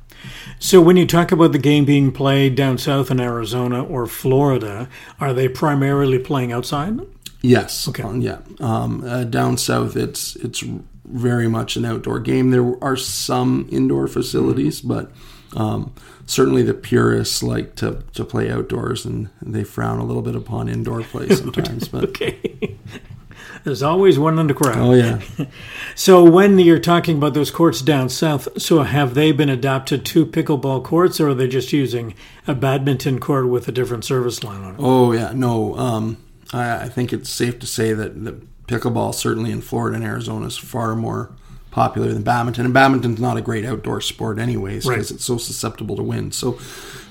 So, 0.59 0.81
when 0.81 0.97
you 0.97 1.07
talk 1.07 1.31
about 1.31 1.53
the 1.53 1.59
game 1.59 1.85
being 1.85 2.11
played 2.13 2.55
down 2.55 2.79
south 2.79 3.11
in 3.11 3.21
Arizona 3.21 3.85
or 3.85 4.07
Florida, 4.07 4.89
are 5.21 5.33
they 5.33 5.49
primarily 5.49 6.19
playing 6.19 6.53
outside? 6.53 6.99
Yes. 7.41 7.89
Okay. 7.89 8.03
Um, 8.03 8.21
yeah. 8.21 8.39
Um, 8.61 9.05
uh, 9.05 9.25
down 9.25 9.57
south, 9.59 9.97
it's 9.97 10.37
it's 10.37 10.65
very 11.05 11.49
much 11.49 11.77
an 11.77 11.85
outdoor 11.85 12.21
game. 12.21 12.51
There 12.51 12.83
are 12.83 12.97
some 12.97 13.69
indoor 13.71 14.09
facilities, 14.09 14.81
mm-hmm. 14.81 14.89
but 14.89 15.13
um, 15.61 15.95
certainly 16.27 16.63
the 16.63 16.75
purists 16.75 17.43
like 17.43 17.75
to, 17.77 18.03
to 18.15 18.25
play 18.25 18.51
outdoors, 18.51 19.05
and 19.05 19.31
they 19.41 19.65
frown 19.65 19.99
a 19.99 20.05
little 20.05 20.23
bit 20.23 20.37
upon 20.37 20.69
indoor 20.69 21.03
play 21.03 21.29
sometimes. 21.35 21.89
But 21.89 22.05
okay. 22.05 22.77
There's 23.65 23.83
always 23.83 24.19
one 24.19 24.39
in 24.39 24.47
the 24.47 24.55
crowd. 24.55 24.79
Oh 24.79 24.95
yeah. 24.95 25.21
so 25.95 26.23
when 26.25 26.59
you're 26.59 26.79
talking 26.79 27.19
about 27.19 27.35
those 27.35 27.51
courts 27.51 27.83
down 27.83 28.09
south, 28.09 28.61
so 28.61 28.83
have 28.83 29.15
they 29.15 29.33
been 29.33 29.49
adapted 29.49 30.05
to 30.07 30.25
pickleball 30.25 30.85
courts, 30.85 31.21
or 31.21 31.31
are 31.31 31.35
they 31.35 31.49
just 31.49 31.73
using 31.73 32.15
a 32.47 32.55
badminton 32.55 33.19
court 33.19 33.49
with 33.49 33.67
a 33.69 33.73
different 33.73 34.05
service 34.05 34.45
line 34.45 34.63
on 34.63 34.75
it? 34.75 34.81
Oh 34.81 35.13
yeah, 35.13 35.33
no. 35.35 35.77
Um, 35.77 36.19
I, 36.53 36.85
I 36.85 36.89
think 36.89 37.13
it's 37.13 37.31
safe 37.31 37.59
to 37.61 37.67
say 37.67 37.93
that 37.93 38.25
the 38.25 38.41
pickleball, 38.67 39.15
certainly 39.15 39.51
in 39.51 39.61
Florida 39.61 39.97
and 39.97 40.05
Arizona, 40.05 40.47
is 40.47 40.57
far 40.57 40.95
more 40.95 41.33
popular 41.71 42.13
than 42.13 42.23
badminton. 42.23 42.65
And 42.65 42.75
badminton's 42.75 43.21
not 43.21 43.37
a 43.37 43.41
great 43.41 43.65
outdoor 43.65 44.01
sport, 44.01 44.39
anyways, 44.39 44.85
because 44.85 45.11
right. 45.11 45.17
it's 45.17 45.25
so 45.25 45.39
susceptible 45.39 45.97
to 45.97 46.03
wind. 46.03 46.35
So 46.35 46.59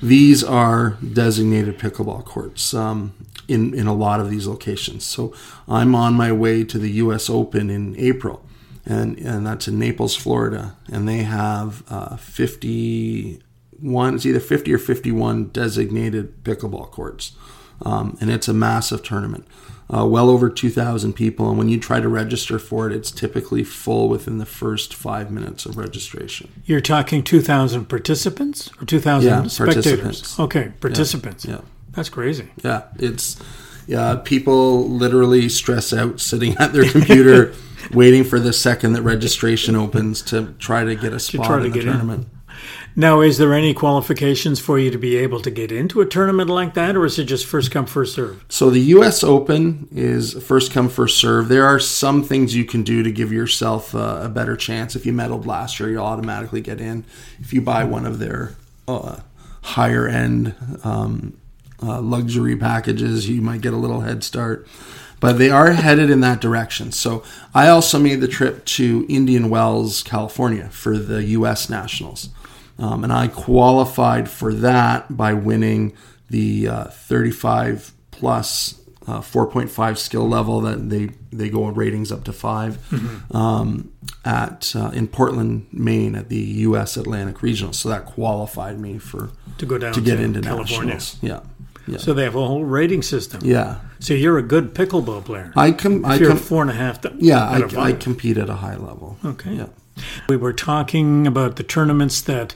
these 0.01 0.44
are 0.44 0.98
designated 1.13 1.79
pickleball 1.79 2.25
courts 2.25 2.74
um, 2.74 3.13
in 3.48 3.74
in 3.74 3.88
a 3.88 3.94
lot 3.94 4.20
of 4.20 4.29
these 4.29 4.48
locations. 4.48 5.06
So 5.06 5.34
I'm 5.67 5.96
on 5.96 6.13
my 6.13 6.32
way 6.32 6.63
to 6.63 6.79
the 6.79 6.91
U.S. 6.91 7.29
Open 7.29 7.70
in 7.70 7.96
April. 7.98 8.44
And, 8.89 9.17
and 9.17 9.46
that's 9.46 9.67
in 9.67 9.77
Naples, 9.77 10.15
Florida, 10.15 10.77
and 10.89 11.10
they 11.10 11.24
have 11.24 11.84
uh, 11.89 12.15
51. 12.15 14.15
It's 14.15 14.25
either 14.25 14.39
50 14.39 14.74
or 14.74 14.77
51 14.77 15.50
designated 15.50 16.41
pickleball 16.46 16.89
courts 16.89 17.34
um, 17.81 18.17
and 18.19 18.29
it's 18.29 18.48
a 18.48 18.53
massive 18.53 19.03
tournament. 19.03 19.46
Uh, 19.89 20.05
well 20.05 20.29
over 20.29 20.50
2,000 20.50 21.13
people, 21.13 21.48
and 21.48 21.57
when 21.57 21.69
you 21.69 21.79
try 21.79 22.01
to 22.01 22.10
register 22.10 22.60
for 22.60 22.89
it, 22.89 22.96
it's 22.96 23.10
typically 23.10 23.63
full 23.63 24.10
within 24.10 24.38
the 24.38 24.46
first 24.46 24.93
five 24.93 25.31
minutes 25.31 25.65
of 25.65 25.77
registration. 25.77 26.51
You're 26.65 26.81
talking 26.81 27.24
2,000 27.24 27.86
participants 27.86 28.69
or 28.81 28.86
2,000 28.86 29.29
yeah, 29.29 29.48
spectators? 29.48 30.38
Okay, 30.38 30.74
participants. 30.81 31.46
Yeah. 31.46 31.55
yeah. 31.55 31.62
That's 31.98 32.10
crazy. 32.10 32.50
Yeah, 32.63 32.84
it's 32.98 33.41
yeah. 33.88 34.22
People 34.24 34.88
literally 34.88 35.50
stress 35.50 35.91
out 35.91 36.19
sitting 36.19 36.55
at 36.57 36.72
their 36.72 36.88
computer, 36.88 37.55
waiting 37.93 38.24
for 38.24 38.39
the 38.39 38.53
second 38.53 38.93
that 38.93 39.01
registration 39.01 39.75
opens 39.75 40.22
to 40.24 40.53
try 40.60 40.84
to 40.84 40.96
get 40.96 41.13
a 41.13 41.19
spot 41.19 41.65
in 41.65 41.72
the 41.72 41.81
tournament. 41.81 42.27
In. 42.31 42.37
Now, 43.00 43.22
is 43.22 43.38
there 43.38 43.54
any 43.54 43.75
qualifications 43.75 44.60
for 44.60 44.80
you 44.80 44.89
to 44.89 44.98
be 44.98 45.18
able 45.18 45.39
to 45.42 45.51
get 45.51 45.72
into 45.72 46.01
a 46.01 46.06
tournament 46.08 46.50
like 46.50 46.74
that, 46.74 46.96
or 46.96 47.06
is 47.06 47.20
it 47.20 47.25
just 47.25 47.46
first 47.46 47.70
come, 47.70 47.86
first 47.86 48.16
serve? 48.16 48.44
So, 48.50 48.72
the 48.72 48.80
U.S. 48.80 49.24
Open 49.24 49.88
is 49.92 50.34
first 50.44 50.72
come, 50.72 50.89
first 50.89 51.20
serve. 51.20 51.48
There 51.48 51.63
are 51.63 51.77
some 51.77 52.24
things 52.24 52.56
you 52.56 52.66
can 52.66 52.82
do 52.82 53.04
to 53.04 53.12
give 53.12 53.32
yourself 53.32 53.94
a, 53.94 54.24
a 54.24 54.30
better 54.30 54.58
chance. 54.58 54.96
If 54.96 55.06
you 55.06 55.13
medaled 55.13 55.46
last 55.46 55.80
year, 55.80 55.92
you'll 55.92 56.06
automatically 56.06 56.60
get 56.60 56.82
in. 56.82 57.06
If 57.39 57.54
you 57.54 57.62
buy 57.62 57.84
one 57.84 58.08
of 58.08 58.18
their 58.18 58.56
uh, 58.88 59.20
higher 59.62 60.08
end 60.08 60.56
um, 60.84 61.38
uh, 61.84 62.01
luxury 62.01 62.58
packages, 62.58 63.30
you 63.30 63.44
might 63.44 63.62
get 63.62 63.74
a 63.74 63.77
little 63.77 64.01
head 64.01 64.24
start 64.24 64.68
but 65.20 65.39
they 65.39 65.50
are 65.50 65.72
headed 65.72 66.12
in 66.12 66.20
that 66.20 66.39
direction. 66.39 66.92
So 66.92 67.24
I 67.51 67.70
also 67.70 67.98
made 67.98 68.22
the 68.22 68.27
trip 68.27 68.63
to 68.66 69.04
Indian 69.10 69.50
Wells, 69.50 70.04
California 70.04 70.70
for 70.70 70.96
the 70.96 71.24
U.S. 71.24 71.72
Nationals. 71.72 72.30
Um, 72.79 73.03
and 73.03 73.12
I 73.12 73.27
qualified 73.27 74.29
for 74.29 74.53
that 74.53 75.15
by 75.15 75.34
winning 75.34 75.93
the 76.29 76.67
uh, 76.67 76.84
35 76.86 77.91
plus 78.12 78.79
uh, 79.07 79.22
4.5 79.22 79.98
skill 79.98 80.27
level 80.27 80.62
that 80.62 80.89
they 80.89 81.12
they 81.31 81.50
go 81.50 81.65
ratings 81.67 82.12
up 82.12 82.25
to 82.25 82.34
5 82.34 82.77
mm-hmm. 82.77 83.38
um, 83.38 83.91
at 84.25 84.75
uh, 84.75 84.89
in 84.89 85.07
Portland, 85.07 85.67
Maine 85.72 86.15
at 86.15 86.29
the 86.29 86.39
U.S. 86.39 86.98
Atlantic 86.98 87.41
Regional. 87.41 87.74
So 87.74 87.89
that 87.89 88.05
qualified 88.05 88.79
me 88.79 88.98
for 88.98 89.29
to 89.60 89.65
go 89.65 89.77
down 89.77 89.93
to 89.93 90.01
get 90.01 90.17
to 90.17 90.24
into 90.24 90.41
California. 90.41 90.96
nationals. 90.96 91.17
Yeah. 91.22 91.39
Yeah. 91.88 92.00
So 92.00 92.13
they 92.13 92.24
have 92.24 92.36
a 92.36 92.46
whole 92.46 92.65
rating 92.65 93.01
system. 93.01 93.39
Yeah. 93.46 93.79
So 94.00 94.13
you're 94.13 94.38
a 94.38 94.43
good 94.43 94.74
pickleball 94.75 95.24
player. 95.24 95.53
I 95.55 95.72
com- 95.72 96.03
if 96.03 96.12
I 96.12 96.17
com- 96.17 96.38
four 96.38 96.62
and 96.62 96.69
a 96.69 96.74
half. 96.74 97.00
To, 97.01 97.15
yeah, 97.17 97.48
I, 97.48 97.63
I 97.77 97.93
compete 97.93 98.38
at 98.38 98.50
a 98.50 98.55
high 98.55 98.75
level. 98.75 99.17
Okay. 99.24 99.53
Yeah. 99.53 99.67
We 100.30 100.38
were 100.38 100.54
talking 100.54 101.28
about 101.28 101.56
the 101.56 101.64
tournaments 101.64 102.22
that 102.22 102.56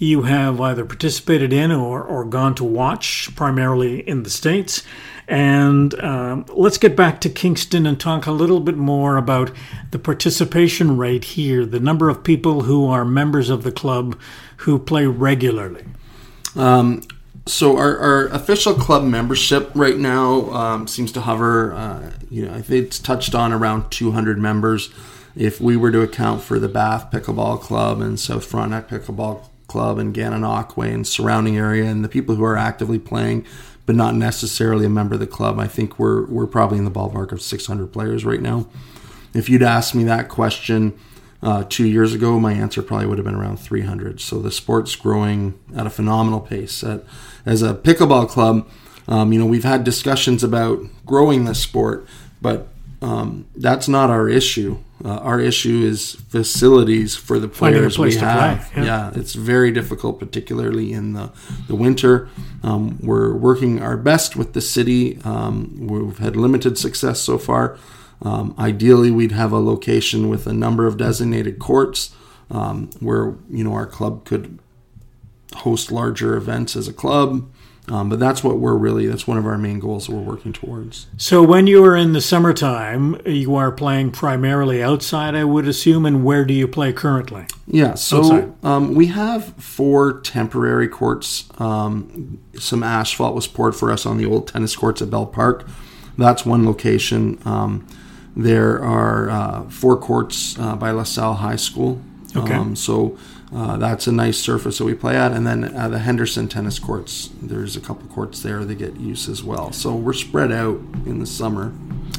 you 0.00 0.22
have 0.22 0.60
either 0.60 0.84
participated 0.84 1.52
in 1.52 1.70
or, 1.70 2.02
or 2.02 2.24
gone 2.24 2.54
to 2.54 2.64
watch, 2.64 3.28
primarily 3.36 4.00
in 4.08 4.22
the 4.22 4.30
States. 4.30 4.82
And 5.28 5.94
um, 6.00 6.46
let's 6.48 6.78
get 6.78 6.96
back 6.96 7.20
to 7.20 7.28
Kingston 7.28 7.86
and 7.86 8.00
talk 8.00 8.26
a 8.26 8.32
little 8.32 8.60
bit 8.60 8.76
more 8.76 9.18
about 9.18 9.52
the 9.90 9.98
participation 9.98 10.96
rate 10.96 11.24
here, 11.24 11.66
the 11.66 11.78
number 11.78 12.08
of 12.08 12.24
people 12.24 12.62
who 12.62 12.86
are 12.88 13.04
members 13.04 13.50
of 13.50 13.62
the 13.62 13.70
club 13.70 14.18
who 14.58 14.78
play 14.78 15.06
regularly. 15.06 15.84
Um, 16.56 17.02
so 17.46 17.76
our, 17.76 17.96
our, 17.98 18.26
official 18.28 18.74
club 18.74 19.04
membership 19.04 19.70
right 19.74 19.96
now 19.96 20.50
um, 20.50 20.88
seems 20.88 21.12
to 21.12 21.20
hover, 21.20 21.72
uh, 21.74 22.12
you 22.30 22.46
know, 22.46 22.54
I 22.54 22.62
think 22.62 22.86
it's 22.86 22.98
touched 22.98 23.34
on 23.34 23.52
around 23.52 23.90
200 23.90 24.38
members 24.38 24.90
if 25.40 25.58
we 25.58 25.74
were 25.74 25.90
to 25.90 26.02
account 26.02 26.42
for 26.42 26.58
the 26.58 26.68
Bath 26.68 27.10
Pickleball 27.10 27.62
Club 27.62 28.02
and 28.02 28.20
South 28.20 28.44
Frontenac 28.44 28.88
Pickleball 28.88 29.48
Club 29.68 29.98
and 29.98 30.14
Gananoque 30.14 30.92
and 30.92 31.06
surrounding 31.06 31.56
area 31.56 31.86
and 31.86 32.04
the 32.04 32.10
people 32.10 32.34
who 32.34 32.44
are 32.44 32.58
actively 32.58 32.98
playing 32.98 33.46
but 33.86 33.96
not 33.96 34.14
necessarily 34.14 34.84
a 34.84 34.90
member 34.90 35.14
of 35.14 35.20
the 35.20 35.26
club, 35.26 35.58
I 35.58 35.66
think 35.66 35.98
we're 35.98 36.26
we're 36.26 36.46
probably 36.46 36.76
in 36.76 36.84
the 36.84 36.90
ballpark 36.90 37.32
of 37.32 37.40
600 37.40 37.90
players 37.90 38.22
right 38.24 38.42
now. 38.42 38.66
If 39.32 39.48
you'd 39.48 39.62
asked 39.62 39.94
me 39.94 40.04
that 40.04 40.28
question 40.28 40.92
uh, 41.42 41.64
two 41.66 41.86
years 41.86 42.12
ago, 42.12 42.38
my 42.38 42.52
answer 42.52 42.82
probably 42.82 43.06
would 43.06 43.16
have 43.16 43.24
been 43.24 43.34
around 43.34 43.56
300. 43.56 44.20
So 44.20 44.40
the 44.40 44.50
sport's 44.50 44.94
growing 44.94 45.58
at 45.74 45.86
a 45.86 45.90
phenomenal 45.90 46.40
pace. 46.40 46.84
At, 46.84 47.02
as 47.46 47.62
a 47.62 47.74
pickleball 47.74 48.28
club, 48.28 48.68
um, 49.08 49.32
you 49.32 49.38
know, 49.38 49.46
we've 49.46 49.64
had 49.64 49.84
discussions 49.84 50.44
about 50.44 50.80
growing 51.06 51.46
this 51.46 51.60
sport, 51.60 52.06
but 52.42 52.68
um, 53.02 53.46
that's 53.56 53.88
not 53.88 54.10
our 54.10 54.28
issue. 54.28 54.78
Uh, 55.02 55.16
our 55.18 55.40
issue 55.40 55.82
is 55.82 56.14
facilities 56.28 57.16
for 57.16 57.38
the 57.38 57.48
players 57.48 57.98
we 57.98 58.14
have. 58.16 58.70
Play, 58.72 58.84
yeah. 58.84 59.10
yeah. 59.12 59.18
it's 59.18 59.32
very 59.32 59.70
difficult, 59.70 60.18
particularly 60.18 60.92
in 60.92 61.14
the, 61.14 61.32
the 61.68 61.74
winter. 61.74 62.28
Um, 62.62 62.98
we're 63.00 63.34
working 63.34 63.82
our 63.82 63.96
best 63.96 64.36
with 64.36 64.52
the 64.52 64.60
city. 64.60 65.18
Um, 65.24 65.86
we've 65.86 66.18
had 66.18 66.36
limited 66.36 66.76
success 66.76 67.20
so 67.20 67.38
far. 67.38 67.78
Um, 68.22 68.54
ideally, 68.58 69.10
we'd 69.10 69.32
have 69.32 69.52
a 69.52 69.58
location 69.58 70.28
with 70.28 70.46
a 70.46 70.52
number 70.52 70.86
of 70.86 70.98
designated 70.98 71.58
courts 71.58 72.14
um, 72.50 72.90
where 73.00 73.34
you 73.48 73.64
know 73.64 73.72
our 73.72 73.86
club 73.86 74.26
could 74.26 74.58
host 75.56 75.90
larger 75.90 76.36
events 76.36 76.76
as 76.76 76.86
a 76.86 76.92
club 76.92 77.50
Um, 77.90 78.08
but 78.08 78.20
that's 78.20 78.44
what 78.44 78.58
we're 78.58 78.76
really, 78.76 79.06
that's 79.06 79.26
one 79.26 79.36
of 79.36 79.44
our 79.44 79.58
main 79.58 79.80
goals 79.80 80.06
that 80.06 80.14
we're 80.14 80.22
working 80.22 80.52
towards. 80.52 81.08
So 81.16 81.42
when 81.42 81.66
you 81.66 81.84
are 81.84 81.96
in 81.96 82.12
the 82.12 82.20
summertime, 82.20 83.20
you 83.26 83.56
are 83.56 83.72
playing 83.72 84.12
primarily 84.12 84.80
outside, 84.80 85.34
I 85.34 85.42
would 85.42 85.66
assume. 85.66 86.06
And 86.06 86.24
where 86.24 86.44
do 86.44 86.54
you 86.54 86.68
play 86.68 86.92
currently? 86.92 87.46
Yeah, 87.66 87.94
so 87.94 88.54
um, 88.62 88.94
we 88.94 89.06
have 89.06 89.54
four 89.56 90.20
temporary 90.20 90.86
courts. 90.86 91.48
Um, 91.58 92.40
some 92.56 92.84
asphalt 92.84 93.34
was 93.34 93.48
poured 93.48 93.74
for 93.74 93.90
us 93.90 94.06
on 94.06 94.18
the 94.18 94.24
old 94.26 94.46
tennis 94.46 94.76
courts 94.76 95.02
at 95.02 95.10
Bell 95.10 95.26
Park. 95.26 95.66
That's 96.16 96.46
one 96.46 96.64
location. 96.64 97.40
Um, 97.44 97.86
there 98.36 98.82
are 98.82 99.30
uh, 99.30 99.62
four 99.68 99.96
courts 99.96 100.56
uh, 100.58 100.76
by 100.76 100.92
LaSalle 100.92 101.34
High 101.34 101.56
School. 101.56 102.00
Okay. 102.36 102.54
Um, 102.54 102.76
so 102.76 103.18
uh, 103.52 103.76
that's 103.78 104.06
a 104.06 104.12
nice 104.12 104.38
surface 104.38 104.78
that 104.78 104.84
we 104.84 104.94
play 104.94 105.16
at. 105.16 105.32
And 105.32 105.46
then 105.46 105.76
uh, 105.76 105.88
the 105.88 105.98
Henderson 105.98 106.46
tennis 106.46 106.78
courts, 106.78 107.30
there's 107.42 107.76
a 107.76 107.80
couple 107.80 108.06
courts 108.08 108.42
there 108.42 108.64
that 108.64 108.74
get 108.76 108.96
use 108.96 109.28
as 109.28 109.42
well. 109.42 109.72
So 109.72 109.94
we're 109.94 110.12
spread 110.12 110.52
out 110.52 110.78
in 111.04 111.18
the 111.18 111.26
summer. 111.26 111.72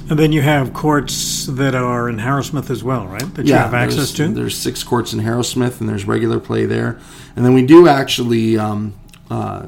And 0.10 0.20
then 0.20 0.34
you 0.34 0.42
have 0.42 0.74
courts 0.74 1.46
that 1.46 1.74
are 1.74 2.10
in 2.10 2.18
Harrowsmith 2.18 2.70
as 2.70 2.84
well, 2.84 3.08
right? 3.08 3.34
That 3.36 3.46
you 3.46 3.54
have 3.54 3.74
access 3.74 4.12
to? 4.14 4.28
There's 4.28 4.58
six 4.58 4.84
courts 4.84 5.14
in 5.14 5.22
Harrowsmith, 5.22 5.80
and 5.80 5.88
there's 5.88 6.06
regular 6.06 6.40
play 6.40 6.66
there. 6.66 7.00
And 7.36 7.46
then 7.46 7.54
we 7.54 7.66
do 7.66 7.88
actually 7.88 8.58
um, 8.58 8.94
uh, 9.30 9.68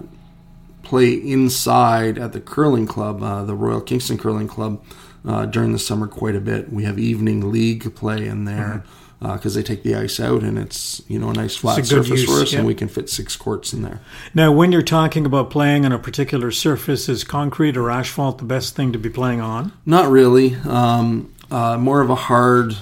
play 0.81 1.13
inside 1.13 2.17
at 2.17 2.33
the 2.33 2.41
curling 2.41 2.87
club, 2.87 3.23
uh, 3.23 3.45
the 3.45 3.55
Royal 3.55 3.79
Kingston 3.79 4.17
Curling 4.17 4.49
Club, 4.49 4.83
uh, 5.25 5.45
during 5.45 5.71
the 5.71 5.79
summer 5.79 6.07
quite 6.07 6.35
a 6.35 6.41
bit. 6.41 6.73
We 6.73 6.83
have 6.83 6.99
evening 6.99 7.49
league 7.49 7.95
play 7.95 8.27
in 8.27 8.43
there 8.43 8.83
because 9.23 9.55
they 9.55 9.63
take 9.63 9.83
the 9.83 9.95
ice 9.95 10.19
out, 10.19 10.43
and 10.43 10.57
it's 10.57 11.01
you 11.07 11.17
know 11.17 11.29
a 11.29 11.33
nice 11.33 11.55
flat 11.55 11.79
a 11.79 11.85
surface 11.85 12.21
use, 12.21 12.25
for 12.25 12.41
us, 12.41 12.53
and 12.53 12.67
we 12.67 12.75
can 12.75 12.89
fit 12.89 13.09
six 13.09 13.35
courts 13.35 13.73
in 13.73 13.81
there. 13.81 14.01
Now, 14.33 14.51
when 14.51 14.71
you're 14.71 14.81
talking 14.81 15.25
about 15.25 15.49
playing 15.49 15.85
on 15.85 15.91
a 15.91 15.99
particular 15.99 16.51
surface, 16.51 17.07
is 17.07 17.23
concrete 17.23 17.77
or 17.77 17.89
asphalt 17.89 18.37
the 18.37 18.43
best 18.43 18.75
thing 18.75 18.91
to 18.91 18.99
be 18.99 19.09
playing 19.09 19.39
on? 19.39 19.71
Not 19.85 20.09
really. 20.09 20.55
Um, 20.67 21.33
uh, 21.49 21.77
more 21.77 22.01
of 22.01 22.09
a 22.09 22.15
hard 22.15 22.75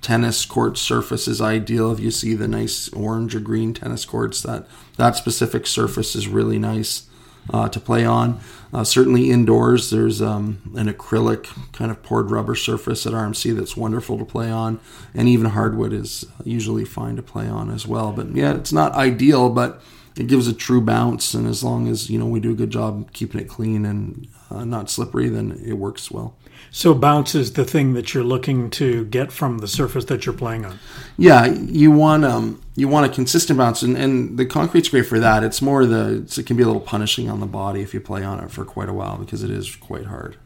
tennis 0.00 0.44
court 0.44 0.76
surface 0.76 1.28
is 1.28 1.40
ideal. 1.40 1.92
If 1.92 2.00
you 2.00 2.10
see 2.10 2.34
the 2.34 2.48
nice 2.48 2.88
orange 2.90 3.34
or 3.34 3.40
green 3.40 3.72
tennis 3.72 4.04
courts, 4.04 4.42
that 4.42 4.66
that 4.96 5.16
specific 5.16 5.66
surface 5.66 6.16
is 6.16 6.26
really 6.26 6.58
nice 6.58 7.08
uh, 7.52 7.68
to 7.68 7.80
play 7.80 8.04
on. 8.04 8.40
Uh, 8.72 8.84
certainly 8.84 9.30
indoors, 9.30 9.90
there's 9.90 10.20
um, 10.20 10.58
an 10.74 10.92
acrylic 10.92 11.44
kind 11.72 11.90
of 11.90 12.02
poured 12.02 12.30
rubber 12.30 12.54
surface 12.54 13.06
at 13.06 13.12
RMC 13.12 13.56
that's 13.56 13.76
wonderful 13.76 14.18
to 14.18 14.24
play 14.24 14.50
on, 14.50 14.80
and 15.14 15.28
even 15.28 15.50
hardwood 15.50 15.92
is 15.92 16.24
usually 16.44 16.84
fine 16.84 17.16
to 17.16 17.22
play 17.22 17.48
on 17.48 17.70
as 17.70 17.86
well. 17.86 18.12
But 18.12 18.34
yeah, 18.34 18.54
it's 18.54 18.72
not 18.72 18.92
ideal, 18.92 19.48
but 19.50 19.80
it 20.16 20.26
gives 20.26 20.48
a 20.48 20.52
true 20.52 20.80
bounce, 20.80 21.34
and 21.34 21.46
as 21.46 21.62
long 21.62 21.88
as 21.88 22.10
you 22.10 22.18
know 22.18 22.26
we 22.26 22.40
do 22.40 22.52
a 22.52 22.56
good 22.56 22.70
job 22.70 23.12
keeping 23.12 23.40
it 23.40 23.48
clean 23.48 23.84
and 23.84 24.28
uh, 24.50 24.64
not 24.64 24.90
slippery, 24.90 25.28
then 25.28 25.60
it 25.64 25.74
works 25.74 26.10
well. 26.10 26.36
So, 26.70 26.94
bounce 26.94 27.34
is 27.34 27.54
the 27.54 27.64
thing 27.64 27.94
that 27.94 28.12
you're 28.12 28.24
looking 28.24 28.70
to 28.70 29.04
get 29.06 29.32
from 29.32 29.58
the 29.58 29.68
surface 29.68 30.04
that 30.06 30.26
you're 30.26 30.34
playing 30.34 30.64
on. 30.64 30.78
Yeah, 31.16 31.46
you 31.46 31.90
want 31.90 32.24
um 32.24 32.60
you 32.74 32.88
want 32.88 33.10
a 33.10 33.14
consistent 33.14 33.58
bounce, 33.58 33.82
and, 33.82 33.96
and 33.96 34.38
the 34.38 34.46
concrete's 34.46 34.88
great 34.88 35.06
for 35.06 35.18
that. 35.18 35.42
It's 35.42 35.62
more 35.62 35.86
the 35.86 36.22
it's, 36.22 36.38
it 36.38 36.46
can 36.46 36.56
be 36.56 36.62
a 36.62 36.66
little 36.66 36.80
punishing 36.80 37.30
on 37.30 37.40
the 37.40 37.46
body 37.46 37.80
if 37.80 37.94
you 37.94 38.00
play 38.00 38.22
on 38.22 38.42
it 38.42 38.50
for 38.50 38.64
quite 38.64 38.88
a 38.88 38.92
while 38.92 39.16
because 39.16 39.42
it 39.42 39.50
is 39.50 39.74
quite 39.76 40.06
hard. 40.06 40.36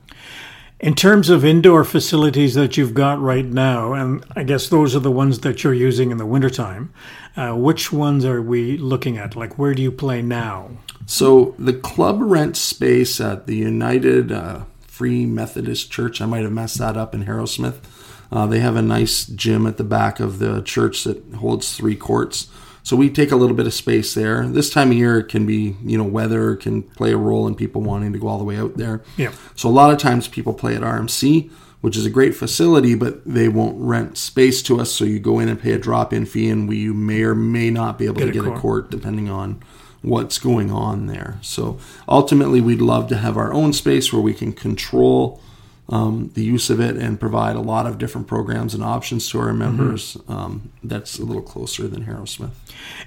In 0.79 0.95
terms 0.95 1.29
of 1.29 1.45
indoor 1.45 1.85
facilities 1.85 2.55
that 2.55 2.79
you've 2.79 2.95
got 2.95 3.21
right 3.21 3.45
now, 3.45 3.93
and 3.93 4.25
I 4.35 4.45
guess 4.45 4.67
those 4.67 4.97
are 4.97 5.01
the 5.01 5.11
ones 5.11 5.41
that 5.41 5.63
you're 5.63 5.75
using 5.75 6.11
in 6.11 6.17
the 6.17 6.25
wintertime, 6.25 6.91
uh, 7.37 7.53
which 7.53 7.93
ones 7.93 8.25
are 8.25 8.41
we 8.41 8.79
looking 8.79 9.19
at? 9.19 9.37
Like, 9.37 9.59
where 9.59 9.75
do 9.75 9.83
you 9.83 9.93
play 9.93 10.23
now? 10.23 10.71
So 11.05 11.55
the 11.59 11.75
club 11.75 12.21
rents 12.23 12.61
space 12.61 13.21
at 13.21 13.47
the 13.47 13.57
United 13.57 14.33
uh, 14.33 14.65
Free 15.01 15.25
Methodist 15.25 15.91
Church. 15.91 16.21
I 16.21 16.27
might 16.27 16.43
have 16.43 16.53
messed 16.53 16.77
that 16.77 16.95
up 16.95 17.15
in 17.15 17.25
Harrowsmith. 17.25 17.77
Uh, 18.31 18.47
they 18.47 18.61
have 18.61 18.77
a 18.77 18.83
nice 18.83 19.25
gym 19.25 19.67
at 19.67 19.79
the 19.79 19.83
back 19.83 20.21
of 20.21 20.41
the 20.41 20.61
church 20.61 21.05
that 21.05 21.25
holds 21.37 21.75
three 21.75 21.97
courts. 21.97 22.49
So 22.83 22.97
we 22.97 23.09
take 23.09 23.33
a 23.33 23.37
little 23.37 23.57
bit 23.57 23.67
of 23.67 23.73
space 23.73 24.13
there. 24.13 24.47
This 24.47 24.69
time 24.69 24.91
of 24.91 24.99
year, 24.99 25.21
it 25.21 25.29
can 25.29 25.47
be, 25.47 25.75
you 25.83 25.97
know, 25.97 26.05
weather 26.05 26.55
can 26.55 26.83
play 26.83 27.13
a 27.13 27.17
role 27.17 27.49
in 27.49 27.55
people 27.55 27.81
wanting 27.81 28.13
to 28.13 28.19
go 28.19 28.29
all 28.29 28.37
the 28.37 28.45
way 28.45 28.59
out 28.59 28.77
there. 28.77 29.03
Yeah. 29.17 29.33
So 29.57 29.71
a 29.71 29.73
lot 29.73 29.91
of 29.91 29.99
times 29.99 30.29
people 30.29 30.53
play 30.53 30.77
at 30.77 30.83
RMC, 30.83 31.51
which 31.81 31.97
is 31.97 32.05
a 32.05 32.11
great 32.11 32.35
facility, 32.35 32.95
but 32.95 33.25
they 33.25 33.49
won't 33.49 33.81
rent 33.81 34.19
space 34.19 34.61
to 34.65 34.83
us. 34.83 34.93
So 34.93 35.07
you 35.07 35.19
go 35.19 35.39
in 35.39 35.49
and 35.49 35.59
pay 35.59 35.73
a 35.73 35.79
drop-in 35.79 36.27
fee, 36.27 36.51
and 36.51 36.69
we 36.69 36.77
you 36.77 36.93
may 36.93 37.23
or 37.23 37.35
may 37.35 37.71
not 37.71 37.97
be 37.97 38.05
able 38.05 38.17
Get 38.17 38.25
to 38.27 38.31
a 38.33 38.35
get 38.35 38.43
a 38.43 38.49
court. 38.49 38.61
court 38.61 38.91
depending 38.91 39.31
on 39.31 39.63
what's 40.03 40.39
going 40.39 40.71
on 40.71 41.07
there. 41.07 41.39
So 41.43 41.79
ultimately, 42.09 42.61
we'd 42.61 42.81
love 42.81 43.09
to 43.09 43.17
have 43.17 43.37
our 43.37 43.53
own 43.53 43.73
space 43.73 44.13
where 44.13 44.23
we 44.23 44.35
can 44.35 44.53
control 44.53 45.41
um, 45.91 46.31
the 46.35 46.45
use 46.45 46.71
of 46.71 46.79
it 46.79 46.97
and 46.97 47.19
provide 47.19 47.57
a 47.57 47.61
lot 47.61 47.85
of 47.85 47.99
different 47.99 48.29
programs 48.29 48.75
and 48.75 48.83
options 48.83 49.29
to 49.31 49.41
our 49.41 49.53
members. 49.53 50.17
Um, 50.29 50.71
that's 50.85 51.19
a 51.19 51.25
little 51.25 51.43
closer 51.43 51.89
than 51.89 52.05
Harrowsmith. 52.05 52.51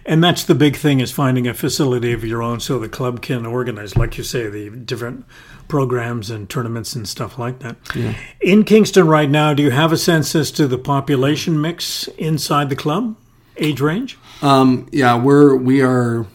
And 0.05 0.21
that's 0.21 0.43
the 0.43 0.53
big 0.53 0.75
thing 0.75 0.99
is 0.99 1.09
finding 1.09 1.47
a 1.47 1.53
facility 1.53 2.11
of 2.11 2.25
your 2.25 2.43
own 2.43 2.59
so 2.59 2.77
the 2.79 2.89
club 2.89 3.21
can 3.21 3.45
organize, 3.45 3.95
like 3.95 4.17
you 4.17 4.23
say, 4.23 4.49
the 4.49 4.69
different 4.69 5.25
programs 5.69 6.29
and 6.29 6.49
tournaments 6.49 6.93
and 6.93 7.07
stuff 7.07 7.39
like 7.39 7.59
that. 7.59 7.77
Yeah. 7.95 8.15
In 8.41 8.65
Kingston 8.65 9.07
right 9.07 9.29
now, 9.29 9.53
do 9.53 9.63
you 9.63 9.71
have 9.71 9.93
a 9.93 9.97
sense 9.97 10.35
as 10.35 10.51
to 10.51 10.67
the 10.67 10.77
population 10.77 11.61
mix 11.61 12.09
inside 12.17 12.69
the 12.69 12.75
club, 12.75 13.15
age 13.55 13.79
range? 13.79 14.17
Um, 14.41 14.89
yeah, 14.91 15.15
we're 15.15 15.55
we 15.55 15.81
are 15.81 16.27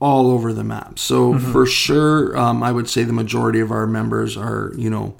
all 0.00 0.30
over 0.30 0.52
the 0.52 0.64
map. 0.64 0.98
So 0.98 1.38
for 1.38 1.66
sure, 1.66 2.36
um, 2.36 2.62
I 2.62 2.72
would 2.72 2.88
say 2.88 3.04
the 3.04 3.12
majority 3.12 3.60
of 3.60 3.70
our 3.70 3.86
members 3.86 4.36
are 4.36 4.72
you 4.76 4.90
know 4.90 5.16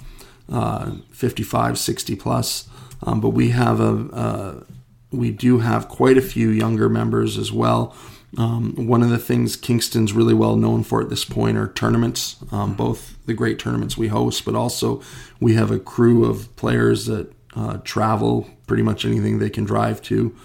uh, 0.51 0.91
55, 1.11 1.77
60 1.77 2.15
plus. 2.15 2.67
Um, 3.03 3.19
but 3.19 3.29
we 3.29 3.49
have 3.49 3.79
a 3.79 4.09
uh, 4.13 4.63
we 5.11 5.31
do 5.31 5.59
have 5.59 5.87
quite 5.87 6.17
a 6.17 6.21
few 6.21 6.49
younger 6.49 6.89
members 6.89 7.37
as 7.37 7.51
well. 7.51 7.95
Um, 8.37 8.73
one 8.87 9.01
of 9.01 9.09
the 9.09 9.17
things 9.17 9.55
Kingston's 9.55 10.11
really 10.11 10.33
well 10.33 10.57
known 10.57 10.83
for 10.83 11.01
at 11.01 11.09
this 11.09 11.23
point 11.23 11.57
are 11.57 11.69
tournaments, 11.69 12.35
um, 12.51 12.73
both 12.73 13.15
the 13.25 13.33
great 13.33 13.59
tournaments 13.59 13.97
we 13.97 14.09
host, 14.09 14.43
but 14.43 14.55
also 14.55 15.01
we 15.39 15.53
have 15.53 15.71
a 15.71 15.79
crew 15.79 16.25
of 16.25 16.53
players 16.57 17.05
that 17.05 17.31
uh, 17.55 17.77
travel 17.83 18.49
pretty 18.67 18.83
much 18.83 19.05
anything 19.05 19.39
they 19.39 19.49
can 19.49 19.63
drive 19.63 20.01
to. 20.01 20.35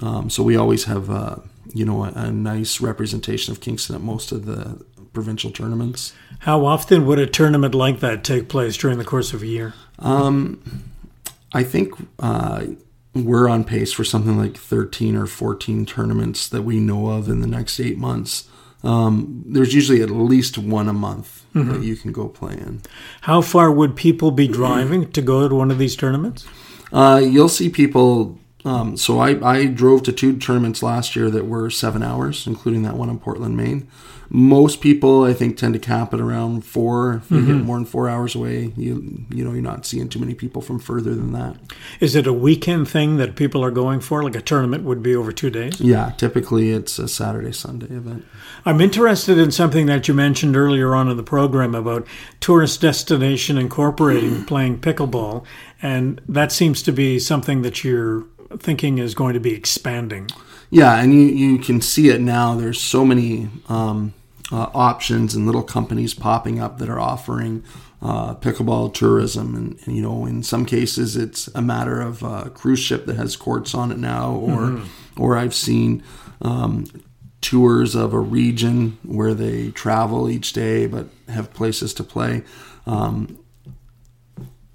Um, 0.00 0.30
so 0.30 0.42
we 0.44 0.56
always 0.56 0.84
have, 0.84 1.10
uh, 1.10 1.36
you 1.74 1.84
know, 1.84 2.04
a, 2.04 2.12
a 2.14 2.32
nice 2.32 2.80
representation 2.80 3.52
of 3.52 3.60
Kingston 3.60 3.94
at 3.94 4.02
most 4.02 4.32
of 4.32 4.46
the 4.46 4.84
provincial 5.12 5.50
tournaments. 5.50 6.12
How 6.40 6.64
often 6.64 7.06
would 7.06 7.18
a 7.18 7.26
tournament 7.26 7.74
like 7.74 8.00
that 8.00 8.24
take 8.24 8.48
place 8.48 8.76
during 8.76 8.98
the 8.98 9.04
course 9.04 9.32
of 9.32 9.42
a 9.42 9.46
year? 9.46 9.74
I 11.52 11.64
think 11.64 11.94
uh, 12.18 12.66
we're 13.14 13.48
on 13.48 13.64
pace 13.64 13.92
for 13.92 14.04
something 14.04 14.38
like 14.38 14.56
13 14.56 15.16
or 15.16 15.26
14 15.26 15.84
tournaments 15.86 16.48
that 16.48 16.62
we 16.62 16.78
know 16.78 17.08
of 17.08 17.28
in 17.28 17.40
the 17.40 17.46
next 17.46 17.80
eight 17.80 17.98
months. 17.98 18.48
Um, 18.82 19.42
there's 19.46 19.74
usually 19.74 20.00
at 20.00 20.10
least 20.10 20.56
one 20.56 20.88
a 20.88 20.92
month 20.92 21.44
that 21.66 21.82
you 21.82 21.96
can 21.96 22.12
go 22.12 22.28
play 22.28 22.54
in. 22.54 22.80
How 23.22 23.42
far 23.42 23.70
would 23.70 23.96
people 23.96 24.30
be 24.30 24.48
driving 24.48 25.10
to 25.12 25.20
go 25.20 25.48
to 25.48 25.54
one 25.54 25.70
of 25.70 25.78
these 25.78 25.96
tournaments? 25.96 26.46
Uh, 26.92 27.20
you'll 27.22 27.48
see 27.48 27.68
people. 27.68 28.38
Um, 28.64 28.96
so 28.96 29.18
I, 29.18 29.30
I 29.48 29.66
drove 29.66 30.02
to 30.04 30.12
two 30.12 30.36
tournaments 30.36 30.82
last 30.82 31.16
year 31.16 31.30
that 31.30 31.46
were 31.46 31.70
seven 31.70 32.02
hours, 32.02 32.46
including 32.46 32.82
that 32.82 32.96
one 32.96 33.08
in 33.08 33.18
Portland, 33.18 33.56
Maine. 33.56 33.88
Most 34.32 34.80
people, 34.80 35.24
I 35.24 35.32
think, 35.32 35.56
tend 35.56 35.74
to 35.74 35.80
cap 35.80 36.14
it 36.14 36.20
around 36.20 36.64
four. 36.64 37.14
If 37.14 37.32
you 37.32 37.44
get 37.44 37.56
more 37.56 37.76
than 37.76 37.84
four 37.84 38.08
hours 38.08 38.36
away, 38.36 38.72
you 38.76 39.26
you 39.28 39.44
know 39.44 39.50
you're 39.50 39.60
not 39.60 39.84
seeing 39.84 40.08
too 40.08 40.20
many 40.20 40.34
people 40.34 40.62
from 40.62 40.78
further 40.78 41.16
than 41.16 41.32
that. 41.32 41.56
Is 41.98 42.14
it 42.14 42.28
a 42.28 42.32
weekend 42.32 42.88
thing 42.88 43.16
that 43.16 43.34
people 43.34 43.64
are 43.64 43.72
going 43.72 43.98
for? 43.98 44.22
Like 44.22 44.36
a 44.36 44.40
tournament 44.40 44.84
would 44.84 45.02
be 45.02 45.16
over 45.16 45.32
two 45.32 45.50
days? 45.50 45.80
Yeah, 45.80 46.12
typically 46.16 46.70
it's 46.70 46.96
a 47.00 47.08
Saturday 47.08 47.50
Sunday 47.50 47.92
event. 47.92 48.24
I'm 48.64 48.80
interested 48.80 49.36
in 49.36 49.50
something 49.50 49.86
that 49.86 50.06
you 50.06 50.14
mentioned 50.14 50.56
earlier 50.56 50.94
on 50.94 51.08
in 51.08 51.16
the 51.16 51.24
program 51.24 51.74
about 51.74 52.06
tourist 52.38 52.80
destination 52.80 53.58
incorporating 53.58 54.44
playing 54.46 54.78
pickleball, 54.78 55.44
and 55.82 56.20
that 56.28 56.52
seems 56.52 56.84
to 56.84 56.92
be 56.92 57.18
something 57.18 57.62
that 57.62 57.82
you're 57.82 58.26
thinking 58.58 58.98
is 58.98 59.14
going 59.14 59.34
to 59.34 59.40
be 59.40 59.54
expanding. 59.54 60.28
Yeah, 60.70 61.00
and 61.00 61.12
you, 61.12 61.22
you 61.22 61.58
can 61.58 61.80
see 61.80 62.08
it 62.08 62.20
now. 62.20 62.54
There's 62.54 62.80
so 62.80 63.04
many 63.04 63.48
um, 63.68 64.14
uh, 64.52 64.70
options 64.72 65.34
and 65.34 65.46
little 65.46 65.62
companies 65.62 66.14
popping 66.14 66.60
up 66.60 66.78
that 66.78 66.88
are 66.88 67.00
offering 67.00 67.64
uh, 68.02 68.34
pickleball 68.36 68.94
tourism. 68.94 69.54
And, 69.54 69.78
and, 69.84 69.96
you 69.96 70.02
know, 70.02 70.26
in 70.26 70.42
some 70.42 70.64
cases, 70.64 71.16
it's 71.16 71.48
a 71.48 71.62
matter 71.62 72.00
of 72.00 72.22
a 72.22 72.50
cruise 72.50 72.78
ship 72.78 73.06
that 73.06 73.16
has 73.16 73.36
courts 73.36 73.74
on 73.74 73.90
it 73.90 73.98
now, 73.98 74.32
or, 74.32 74.80
or 75.16 75.36
I've 75.36 75.54
seen 75.54 76.02
um, 76.40 76.86
tours 77.40 77.94
of 77.94 78.12
a 78.12 78.20
region 78.20 78.98
where 79.02 79.34
they 79.34 79.70
travel 79.70 80.30
each 80.30 80.52
day 80.52 80.86
but 80.86 81.08
have 81.28 81.52
places 81.52 81.92
to 81.94 82.04
play. 82.04 82.42
Um, 82.86 83.39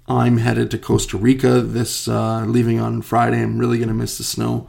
I'm 0.08 0.38
headed 0.38 0.70
to 0.70 0.78
Costa 0.78 1.16
Rica 1.16 1.60
this 1.60 2.06
uh, 2.06 2.44
leaving 2.46 2.80
on 2.80 3.02
Friday. 3.02 3.42
I'm 3.42 3.58
really 3.58 3.78
going 3.78 3.88
to 3.88 3.94
miss 3.94 4.18
the 4.18 4.24
snow. 4.24 4.68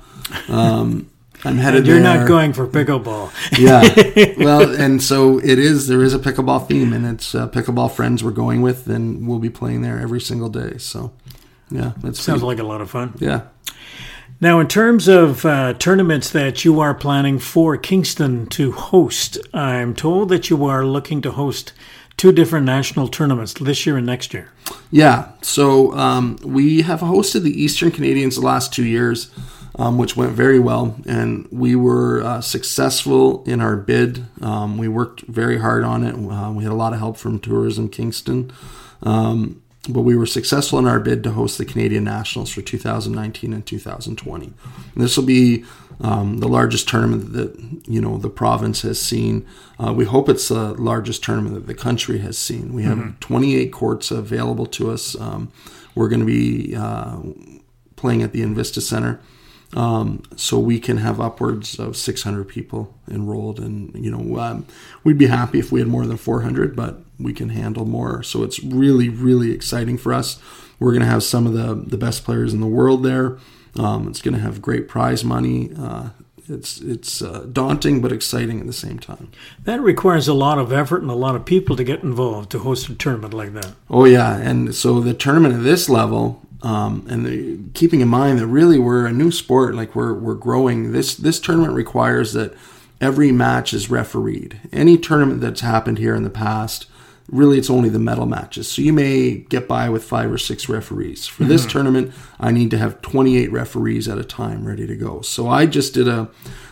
Um, 0.50 1.10
I'm 1.44 1.58
headed. 1.58 1.86
You're 1.86 2.00
there. 2.00 2.18
not 2.18 2.28
going 2.28 2.54
for 2.54 2.68
pickleball. 2.68 3.32
yeah. 3.60 4.34
Well, 4.44 4.76
and 4.80 5.02
so 5.02 5.40
it 5.40 5.60
is. 5.60 5.88
There 5.88 6.04
is 6.04 6.14
a 6.14 6.20
pickleball 6.20 6.68
theme, 6.68 6.94
and 6.94 7.06
it's 7.06 7.36
uh, 7.36 7.48
pickleball 7.50 7.92
friends 7.92 8.24
we're 8.24 8.32
going 8.32 8.62
with, 8.62 8.88
and 8.88 9.28
we'll 9.28 9.40
be 9.40 9.50
playing 9.50 9.82
there 9.82 10.00
every 10.00 10.22
single 10.22 10.50
day. 10.50 10.78
So, 10.78 11.12
yeah, 11.70 11.94
it 12.04 12.16
sounds 12.16 12.44
like 12.44 12.60
a 12.60 12.64
lot 12.64 12.82
of 12.82 12.90
fun. 12.90 13.14
Yeah. 13.20 13.42
Now, 14.40 14.60
in 14.60 14.68
terms 14.68 15.08
of 15.08 15.46
uh, 15.46 15.74
tournaments 15.74 16.30
that 16.30 16.64
you 16.64 16.80
are 16.80 16.94
planning 16.94 17.40
for 17.40 17.76
Kingston 17.76 18.46
to 18.48 18.72
host, 18.72 19.40
I'm 19.54 19.96
told 19.96 20.30
that 20.30 20.50
you 20.50 20.64
are 20.66 20.86
looking 20.86 21.22
to 21.24 21.32
host 21.32 21.74
two 22.18 22.32
different 22.32 22.66
national 22.66 23.08
tournaments 23.08 23.54
this 23.54 23.86
year 23.86 23.96
and 23.98 24.06
next 24.06 24.34
year. 24.34 24.50
Yeah. 24.92 25.32
So 25.42 25.94
um, 25.94 26.38
we 26.44 26.82
have 26.82 27.00
hosted 27.00 27.44
the 27.44 27.62
Eastern 27.62 27.92
Canadians 27.92 28.36
the 28.36 28.42
last 28.42 28.74
two 28.74 28.86
years 28.86 29.32
um, 29.78 29.98
which 29.98 30.18
went 30.18 30.32
very 30.32 30.60
well. 30.60 30.96
And 31.06 31.48
we 31.52 31.76
were 31.76 32.22
uh, 32.24 32.42
successful 32.42 33.44
in 33.46 33.62
our 33.62 33.76
bid. 33.76 34.26
Um, 34.42 34.78
we 34.78 34.88
worked 34.88 35.22
very 35.22 35.60
hard 35.60 35.84
on 35.84 36.04
it. 36.04 36.14
Uh, 36.14 36.52
we 36.52 36.64
had 36.64 36.72
a 36.72 36.76
lot 36.76 36.94
of 36.94 37.00
help 37.00 37.18
from 37.18 37.40
Tourism 37.40 37.90
Kingston. 37.90 38.52
Um, 39.04 39.62
but 39.90 40.02
we 40.02 40.18
were 40.18 40.26
successful 40.26 40.80
in 40.80 40.88
our 40.88 41.00
bid 41.00 41.24
to 41.24 41.32
host 41.32 41.58
the 41.58 41.66
Canadian 41.66 42.04
Nationals 42.04 42.52
for 42.52 42.62
2019 42.62 43.54
and 43.54 43.66
2020. 43.66 44.46
And 44.46 44.54
this 44.96 45.16
will 45.16 45.26
be 45.26 45.64
um, 46.00 46.38
the 46.38 46.48
largest 46.48 46.88
tournament 46.88 47.34
that 47.34 47.82
you 47.88 48.00
know 48.00 48.18
the 48.18 48.30
province 48.30 48.82
has 48.82 49.02
seen. 49.02 49.46
Uh, 49.80 49.94
we 49.94 50.06
hope 50.06 50.30
it's 50.30 50.48
the 50.50 50.74
largest 50.74 51.24
tournament 51.24 51.56
that 51.56 51.68
the 51.68 51.74
country 51.74 52.20
has 52.20 52.38
seen. 52.38 52.74
We 52.74 52.84
have 52.84 52.98
mm-hmm. 52.98 53.20
28 53.20 53.72
courts 53.72 54.12
available 54.12 54.66
to 54.68 54.92
us. 54.92 55.20
Um, 55.20 55.52
we're 55.96 56.10
going 56.10 56.20
to 56.20 56.26
be 56.26 56.76
uh, 56.76 57.18
playing 57.96 58.22
at 58.22 58.32
the 58.32 58.42
Invista 58.42 58.82
Center. 58.82 59.20
Um, 59.74 60.24
so 60.38 60.60
we 60.60 60.80
can 60.80 60.98
have 60.98 61.20
upwards 61.20 61.78
of 61.78 61.98
600 61.98 62.48
people 62.48 62.96
enrolled, 63.10 63.60
and 63.60 63.94
you 63.96 64.10
know 64.10 64.40
um, 64.40 64.66
we'd 65.04 65.18
be 65.18 65.28
happy 65.28 65.60
if 65.60 65.72
we 65.72 65.82
had 65.82 65.90
more 65.90 66.06
than 66.06 66.16
400, 66.16 66.76
but 66.76 67.02
we 67.20 67.34
can 67.34 67.50
handle 67.50 67.86
more. 67.86 68.24
So 68.24 68.44
it's 68.44 68.64
really, 68.64 69.10
really 69.10 69.52
exciting 69.52 69.98
for 69.98 70.14
us. 70.14 70.40
We're 70.80 70.92
going 70.92 71.02
to 71.02 71.08
have 71.08 71.24
some 71.24 71.46
of 71.46 71.54
the 71.54 71.74
the 71.76 71.98
best 71.98 72.24
players 72.24 72.54
in 72.54 72.62
the 72.62 72.68
world 72.68 73.04
there. 73.04 73.40
Um, 73.78 74.08
it's 74.08 74.22
going 74.22 74.34
to 74.34 74.40
have 74.40 74.62
great 74.62 74.88
prize 74.88 75.24
money. 75.24 75.72
Uh, 75.78 76.10
it's 76.50 76.80
it's 76.80 77.22
uh, 77.22 77.46
daunting 77.52 78.02
but 78.02 78.12
exciting 78.12 78.60
at 78.62 78.68
the 78.68 78.74
same 78.74 79.00
time. 79.00 79.30
That 79.64 79.82
requires 79.82 80.28
a 80.28 80.34
lot 80.34 80.60
of 80.60 80.72
effort 80.72 81.02
and 81.02 81.12
a 81.12 81.16
lot 81.16 81.36
of 81.36 81.46
people 81.46 81.76
to 81.76 81.84
get 81.84 82.04
involved 82.04 82.52
to 82.52 82.60
host 82.60 82.88
a 82.90 82.96
tournament 82.96 83.34
like 83.34 83.54
that. 83.54 83.74
Oh 83.90 84.06
yeah, 84.06 84.38
and 84.38 84.74
so 84.74 85.02
the 85.02 85.14
tournament 85.14 85.56
at 85.56 85.64
this 85.64 85.90
level 85.90 86.42
um, 86.64 87.06
and 87.10 87.26
the, 87.26 87.60
keeping 87.74 88.02
in 88.02 88.08
mind 88.08 88.40
that 88.40 88.48
really 88.48 88.80
we're 88.80 89.06
a 89.06 89.12
new 89.12 89.32
sport, 89.32 89.76
like 89.76 89.96
we're 89.96 90.14
we're 90.14 90.36
growing. 90.36 90.92
This 90.92 91.16
this 91.16 91.40
tournament 91.40 91.74
requires 91.74 92.34
that 92.34 92.54
every 93.00 93.32
match 93.32 93.74
is 93.74 93.90
refereed. 93.90 94.60
Any 94.72 94.98
tournament 94.98 95.42
that's 95.42 95.62
happened 95.62 96.00
here 96.00 96.16
in 96.16 96.24
the 96.24 96.30
past, 96.30 96.88
really, 97.30 97.58
it's 97.58 97.70
only 97.70 97.90
the 97.90 98.00
medal 98.00 98.26
matches. 98.26 98.70
So 98.70 98.82
you 98.82 98.94
may 98.94 99.38
get 99.38 99.68
by 99.68 99.90
with 99.90 100.04
five 100.04 100.32
or 100.32 100.38
six 100.38 100.70
referees. 100.70 101.28
For 101.28 101.44
this 101.44 101.62
mm-hmm. 101.62 101.72
tournament, 101.72 102.14
I 102.40 102.52
need 102.52 102.72
to 102.72 102.78
have 102.78 103.02
28 103.02 103.52
referees 103.52 104.08
at 104.08 104.18
a 104.18 104.24
time 104.24 104.66
ready 104.66 104.88
to 104.88 104.96
go. 104.96 105.22
So 105.22 105.48
I 105.48 105.66
just 105.66 105.94
did 105.94 106.08
a 106.08 106.30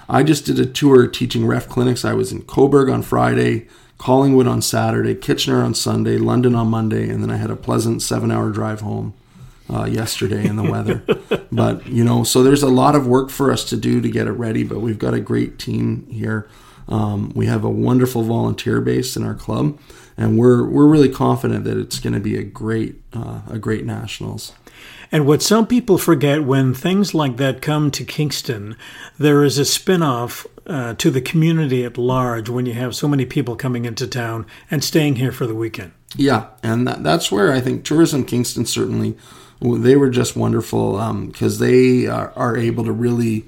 I 0.07 0.21
just 0.21 0.45
did 0.45 0.59
a 0.59 0.67
tour 0.67 1.07
teaching 1.07 1.47
ref 1.47 1.67
clinics. 1.67 2.05
I 2.05 2.13
was 2.13 2.31
in 2.31 2.43
Cobourg 2.43 2.93
on 2.93 3.01
Friday. 3.01 3.67
Collingwood 3.97 4.45
on 4.45 4.61
Saturday, 4.61 5.15
Kitchener 5.15 5.63
on 5.63 5.73
Sunday, 5.73 6.17
London 6.17 6.53
on 6.53 6.67
Monday, 6.67 7.09
and 7.09 7.23
then 7.23 7.31
I 7.31 7.37
had 7.37 7.49
a 7.49 7.55
pleasant 7.55 8.01
seven 8.01 8.29
hour 8.29 8.49
drive 8.49 8.81
home 8.81 9.13
uh, 9.69 9.85
yesterday 9.85 10.45
in 10.45 10.57
the 10.57 10.63
weather. 10.63 11.03
but, 11.51 11.85
you 11.87 12.03
know, 12.03 12.23
so 12.23 12.43
there's 12.43 12.63
a 12.63 12.69
lot 12.69 12.95
of 12.95 13.07
work 13.07 13.29
for 13.29 13.51
us 13.51 13.63
to 13.65 13.77
do 13.77 14.01
to 14.01 14.09
get 14.09 14.27
it 14.27 14.33
ready, 14.33 14.63
but 14.63 14.79
we've 14.79 14.99
got 14.99 15.13
a 15.13 15.19
great 15.19 15.57
team 15.57 16.07
here. 16.11 16.47
Um, 16.87 17.31
we 17.35 17.47
have 17.47 17.63
a 17.63 17.69
wonderful 17.69 18.23
volunteer 18.23 18.79
base 18.79 19.15
in 19.15 19.23
our 19.23 19.33
club, 19.33 19.79
and 20.17 20.37
we're, 20.37 20.65
we're 20.65 20.87
really 20.87 21.09
confident 21.09 21.63
that 21.65 21.77
it's 21.77 21.99
going 21.99 22.13
to 22.13 22.19
be 22.19 22.37
a 22.37 22.43
great, 22.43 23.01
uh, 23.13 23.41
a 23.49 23.59
great 23.59 23.85
nationals. 23.85 24.53
And 25.11 25.25
what 25.27 25.41
some 25.41 25.67
people 25.67 25.97
forget 25.97 26.43
when 26.43 26.73
things 26.73 27.13
like 27.13 27.37
that 27.37 27.61
come 27.61 27.91
to 27.91 28.03
Kingston, 28.03 28.75
there 29.17 29.43
is 29.43 29.57
a 29.57 29.65
spin 29.65 30.01
off 30.01 30.47
uh, 30.67 30.95
to 30.95 31.11
the 31.11 31.21
community 31.21 31.83
at 31.83 31.97
large 31.97 32.49
when 32.49 32.65
you 32.65 32.73
have 32.73 32.95
so 32.95 33.07
many 33.07 33.25
people 33.25 33.55
coming 33.55 33.85
into 33.85 34.07
town 34.07 34.45
and 34.71 34.83
staying 34.83 35.17
here 35.17 35.31
for 35.31 35.45
the 35.45 35.55
weekend. 35.55 35.91
Yeah, 36.15 36.47
and 36.63 36.87
that, 36.87 37.03
that's 37.03 37.31
where 37.31 37.51
I 37.51 37.61
think 37.61 37.83
Tourism 37.83 38.25
Kingston 38.25 38.65
certainly 38.65 39.15
they 39.61 39.95
were 39.95 40.09
just 40.09 40.35
wonderful 40.35 40.93
because 41.27 41.61
um, 41.61 41.67
they 41.67 42.07
are, 42.07 42.31
are, 42.35 42.57
able 42.57 42.83
to 42.83 42.91
really 42.91 43.45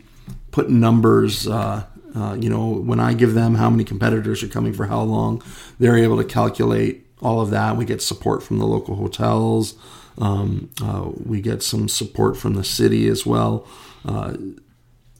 put 0.51 0.69
numbers. 0.69 1.47
Uh, 1.47 1.83
uh, 2.17 2.33
you 2.35 2.49
know, 2.49 2.69
when 2.69 2.99
I 2.99 3.13
give 3.13 3.33
them 3.33 3.55
how 3.55 3.69
many 3.69 3.83
competitors 3.83 4.41
are 4.43 4.47
coming 4.47 4.73
for 4.73 4.87
how 4.87 5.01
long, 5.01 5.43
they're 5.79 5.97
able 5.97 6.17
to 6.17 6.23
calculate 6.23 7.05
all 7.21 7.41
of 7.41 7.49
that. 7.51 7.77
We 7.77 7.85
get 7.85 8.01
support 8.01 8.43
from 8.43 8.57
the 8.57 8.65
local 8.65 8.95
hotels. 8.95 9.75
Um, 10.17 10.71
uh, 10.81 11.09
we 11.25 11.41
get 11.41 11.61
some 11.61 11.87
support 11.87 12.37
from 12.37 12.55
the 12.55 12.63
city 12.63 13.07
as 13.07 13.25
well. 13.25 13.67
Uh, 14.05 14.33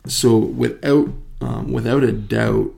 so 0.08 0.38
without 0.38 1.10
um, 1.40 1.72
without 1.72 2.04
a 2.04 2.12
doubt, 2.12 2.74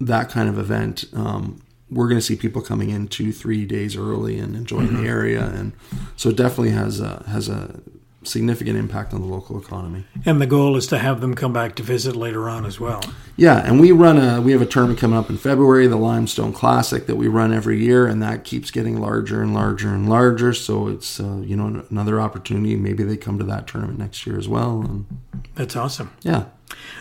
that 0.00 0.28
kind 0.28 0.48
of 0.48 0.56
event 0.56 1.04
um, 1.14 1.60
we're 1.90 2.08
going 2.08 2.18
to 2.18 2.24
see 2.24 2.36
people 2.36 2.60
coming 2.62 2.90
in 2.90 3.08
two, 3.08 3.32
three 3.32 3.64
days 3.64 3.96
early 3.96 4.38
and 4.38 4.54
enjoying 4.54 4.88
mm-hmm. 4.88 5.02
the 5.02 5.08
area, 5.08 5.46
and 5.46 5.72
so 6.16 6.28
it 6.28 6.36
definitely 6.36 6.70
has 6.70 7.00
a 7.00 7.24
has 7.28 7.48
a 7.48 7.80
significant 8.28 8.76
impact 8.76 9.12
on 9.12 9.20
the 9.20 9.26
local 9.26 9.60
economy. 9.60 10.04
And 10.24 10.40
the 10.40 10.46
goal 10.46 10.76
is 10.76 10.86
to 10.88 10.98
have 10.98 11.20
them 11.20 11.34
come 11.34 11.52
back 11.52 11.74
to 11.76 11.82
visit 11.82 12.16
later 12.16 12.48
on 12.48 12.64
as 12.64 12.78
well. 12.78 13.02
Yeah, 13.36 13.58
and 13.64 13.80
we 13.80 13.92
run 13.92 14.18
a 14.18 14.40
we 14.40 14.52
have 14.52 14.62
a 14.62 14.66
tournament 14.66 14.98
coming 14.98 15.18
up 15.18 15.30
in 15.30 15.38
February, 15.38 15.86
the 15.86 15.96
Limestone 15.96 16.52
Classic 16.52 17.06
that 17.06 17.16
we 17.16 17.28
run 17.28 17.52
every 17.52 17.82
year, 17.82 18.06
and 18.06 18.22
that 18.22 18.44
keeps 18.44 18.70
getting 18.70 19.00
larger 19.00 19.42
and 19.42 19.54
larger 19.54 19.94
and 19.94 20.08
larger. 20.08 20.52
So 20.54 20.88
it's 20.88 21.20
uh, 21.20 21.38
you 21.44 21.56
know 21.56 21.84
another 21.90 22.20
opportunity. 22.20 22.76
Maybe 22.76 23.04
they 23.04 23.16
come 23.16 23.38
to 23.38 23.44
that 23.44 23.66
tournament 23.66 23.98
next 23.98 24.26
year 24.26 24.38
as 24.38 24.48
well. 24.48 24.80
And, 24.80 25.06
That's 25.54 25.76
awesome. 25.76 26.12
Yeah, 26.22 26.46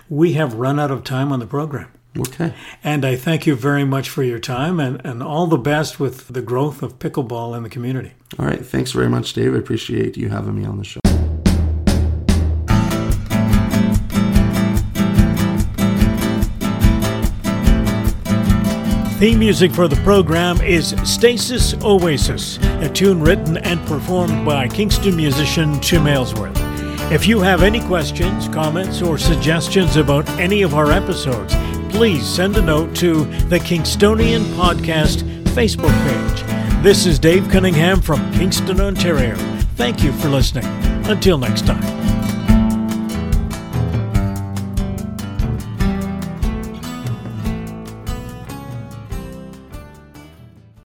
we 0.09 0.33
have 0.33 0.53
run 0.53 0.79
out 0.79 0.91
of 0.91 1.03
time 1.03 1.31
on 1.31 1.39
the 1.39 1.47
program. 1.47 1.91
Okay. 2.19 2.53
And 2.83 3.05
I 3.05 3.15
thank 3.15 3.45
you 3.45 3.55
very 3.55 3.83
much 3.83 4.09
for 4.09 4.23
your 4.23 4.39
time 4.39 4.79
and, 4.79 5.03
and 5.05 5.21
all 5.21 5.47
the 5.47 5.57
best 5.57 5.99
with 5.99 6.29
the 6.29 6.41
growth 6.41 6.81
of 6.81 6.99
pickleball 6.99 7.55
in 7.55 7.63
the 7.63 7.69
community. 7.69 8.13
All 8.39 8.45
right. 8.45 8.65
Thanks 8.65 8.91
very 8.91 9.09
much, 9.09 9.33
Dave. 9.33 9.53
I 9.53 9.57
appreciate 9.57 10.17
you 10.17 10.29
having 10.29 10.55
me 10.55 10.65
on 10.65 10.77
the 10.77 10.83
show. 10.83 10.99
Theme 19.17 19.39
music 19.39 19.71
for 19.71 19.87
the 19.87 19.95
program 19.97 20.61
is 20.61 20.89
Stasis 21.03 21.73
Oasis, 21.83 22.59
a 22.81 22.87
tune 22.87 23.19
written 23.19 23.57
and 23.57 23.83
performed 23.87 24.45
by 24.45 24.67
Kingston 24.67 25.15
musician 25.15 25.79
Tim 25.79 26.05
Aylesworth. 26.05 26.55
If 27.11 27.25
you 27.25 27.39
have 27.39 27.63
any 27.63 27.81
questions, 27.87 28.47
comments, 28.49 29.01
or 29.01 29.17
suggestions 29.17 29.95
about 29.95 30.29
any 30.39 30.61
of 30.61 30.75
our 30.75 30.91
episodes, 30.91 31.55
please 31.89 32.27
send 32.27 32.57
a 32.57 32.61
note 32.61 32.95
to 32.97 33.25
the 33.49 33.57
Kingstonian 33.57 34.43
Podcast 34.53 35.23
Facebook 35.55 35.97
page. 36.05 36.83
This 36.83 37.07
is 37.07 37.17
Dave 37.17 37.49
Cunningham 37.49 38.01
from 38.01 38.31
Kingston, 38.33 38.79
Ontario. 38.79 39.35
Thank 39.77 40.03
you 40.03 40.11
for 40.13 40.29
listening. 40.29 40.67
Until 41.09 41.39
next 41.39 41.65
time. 41.65 42.06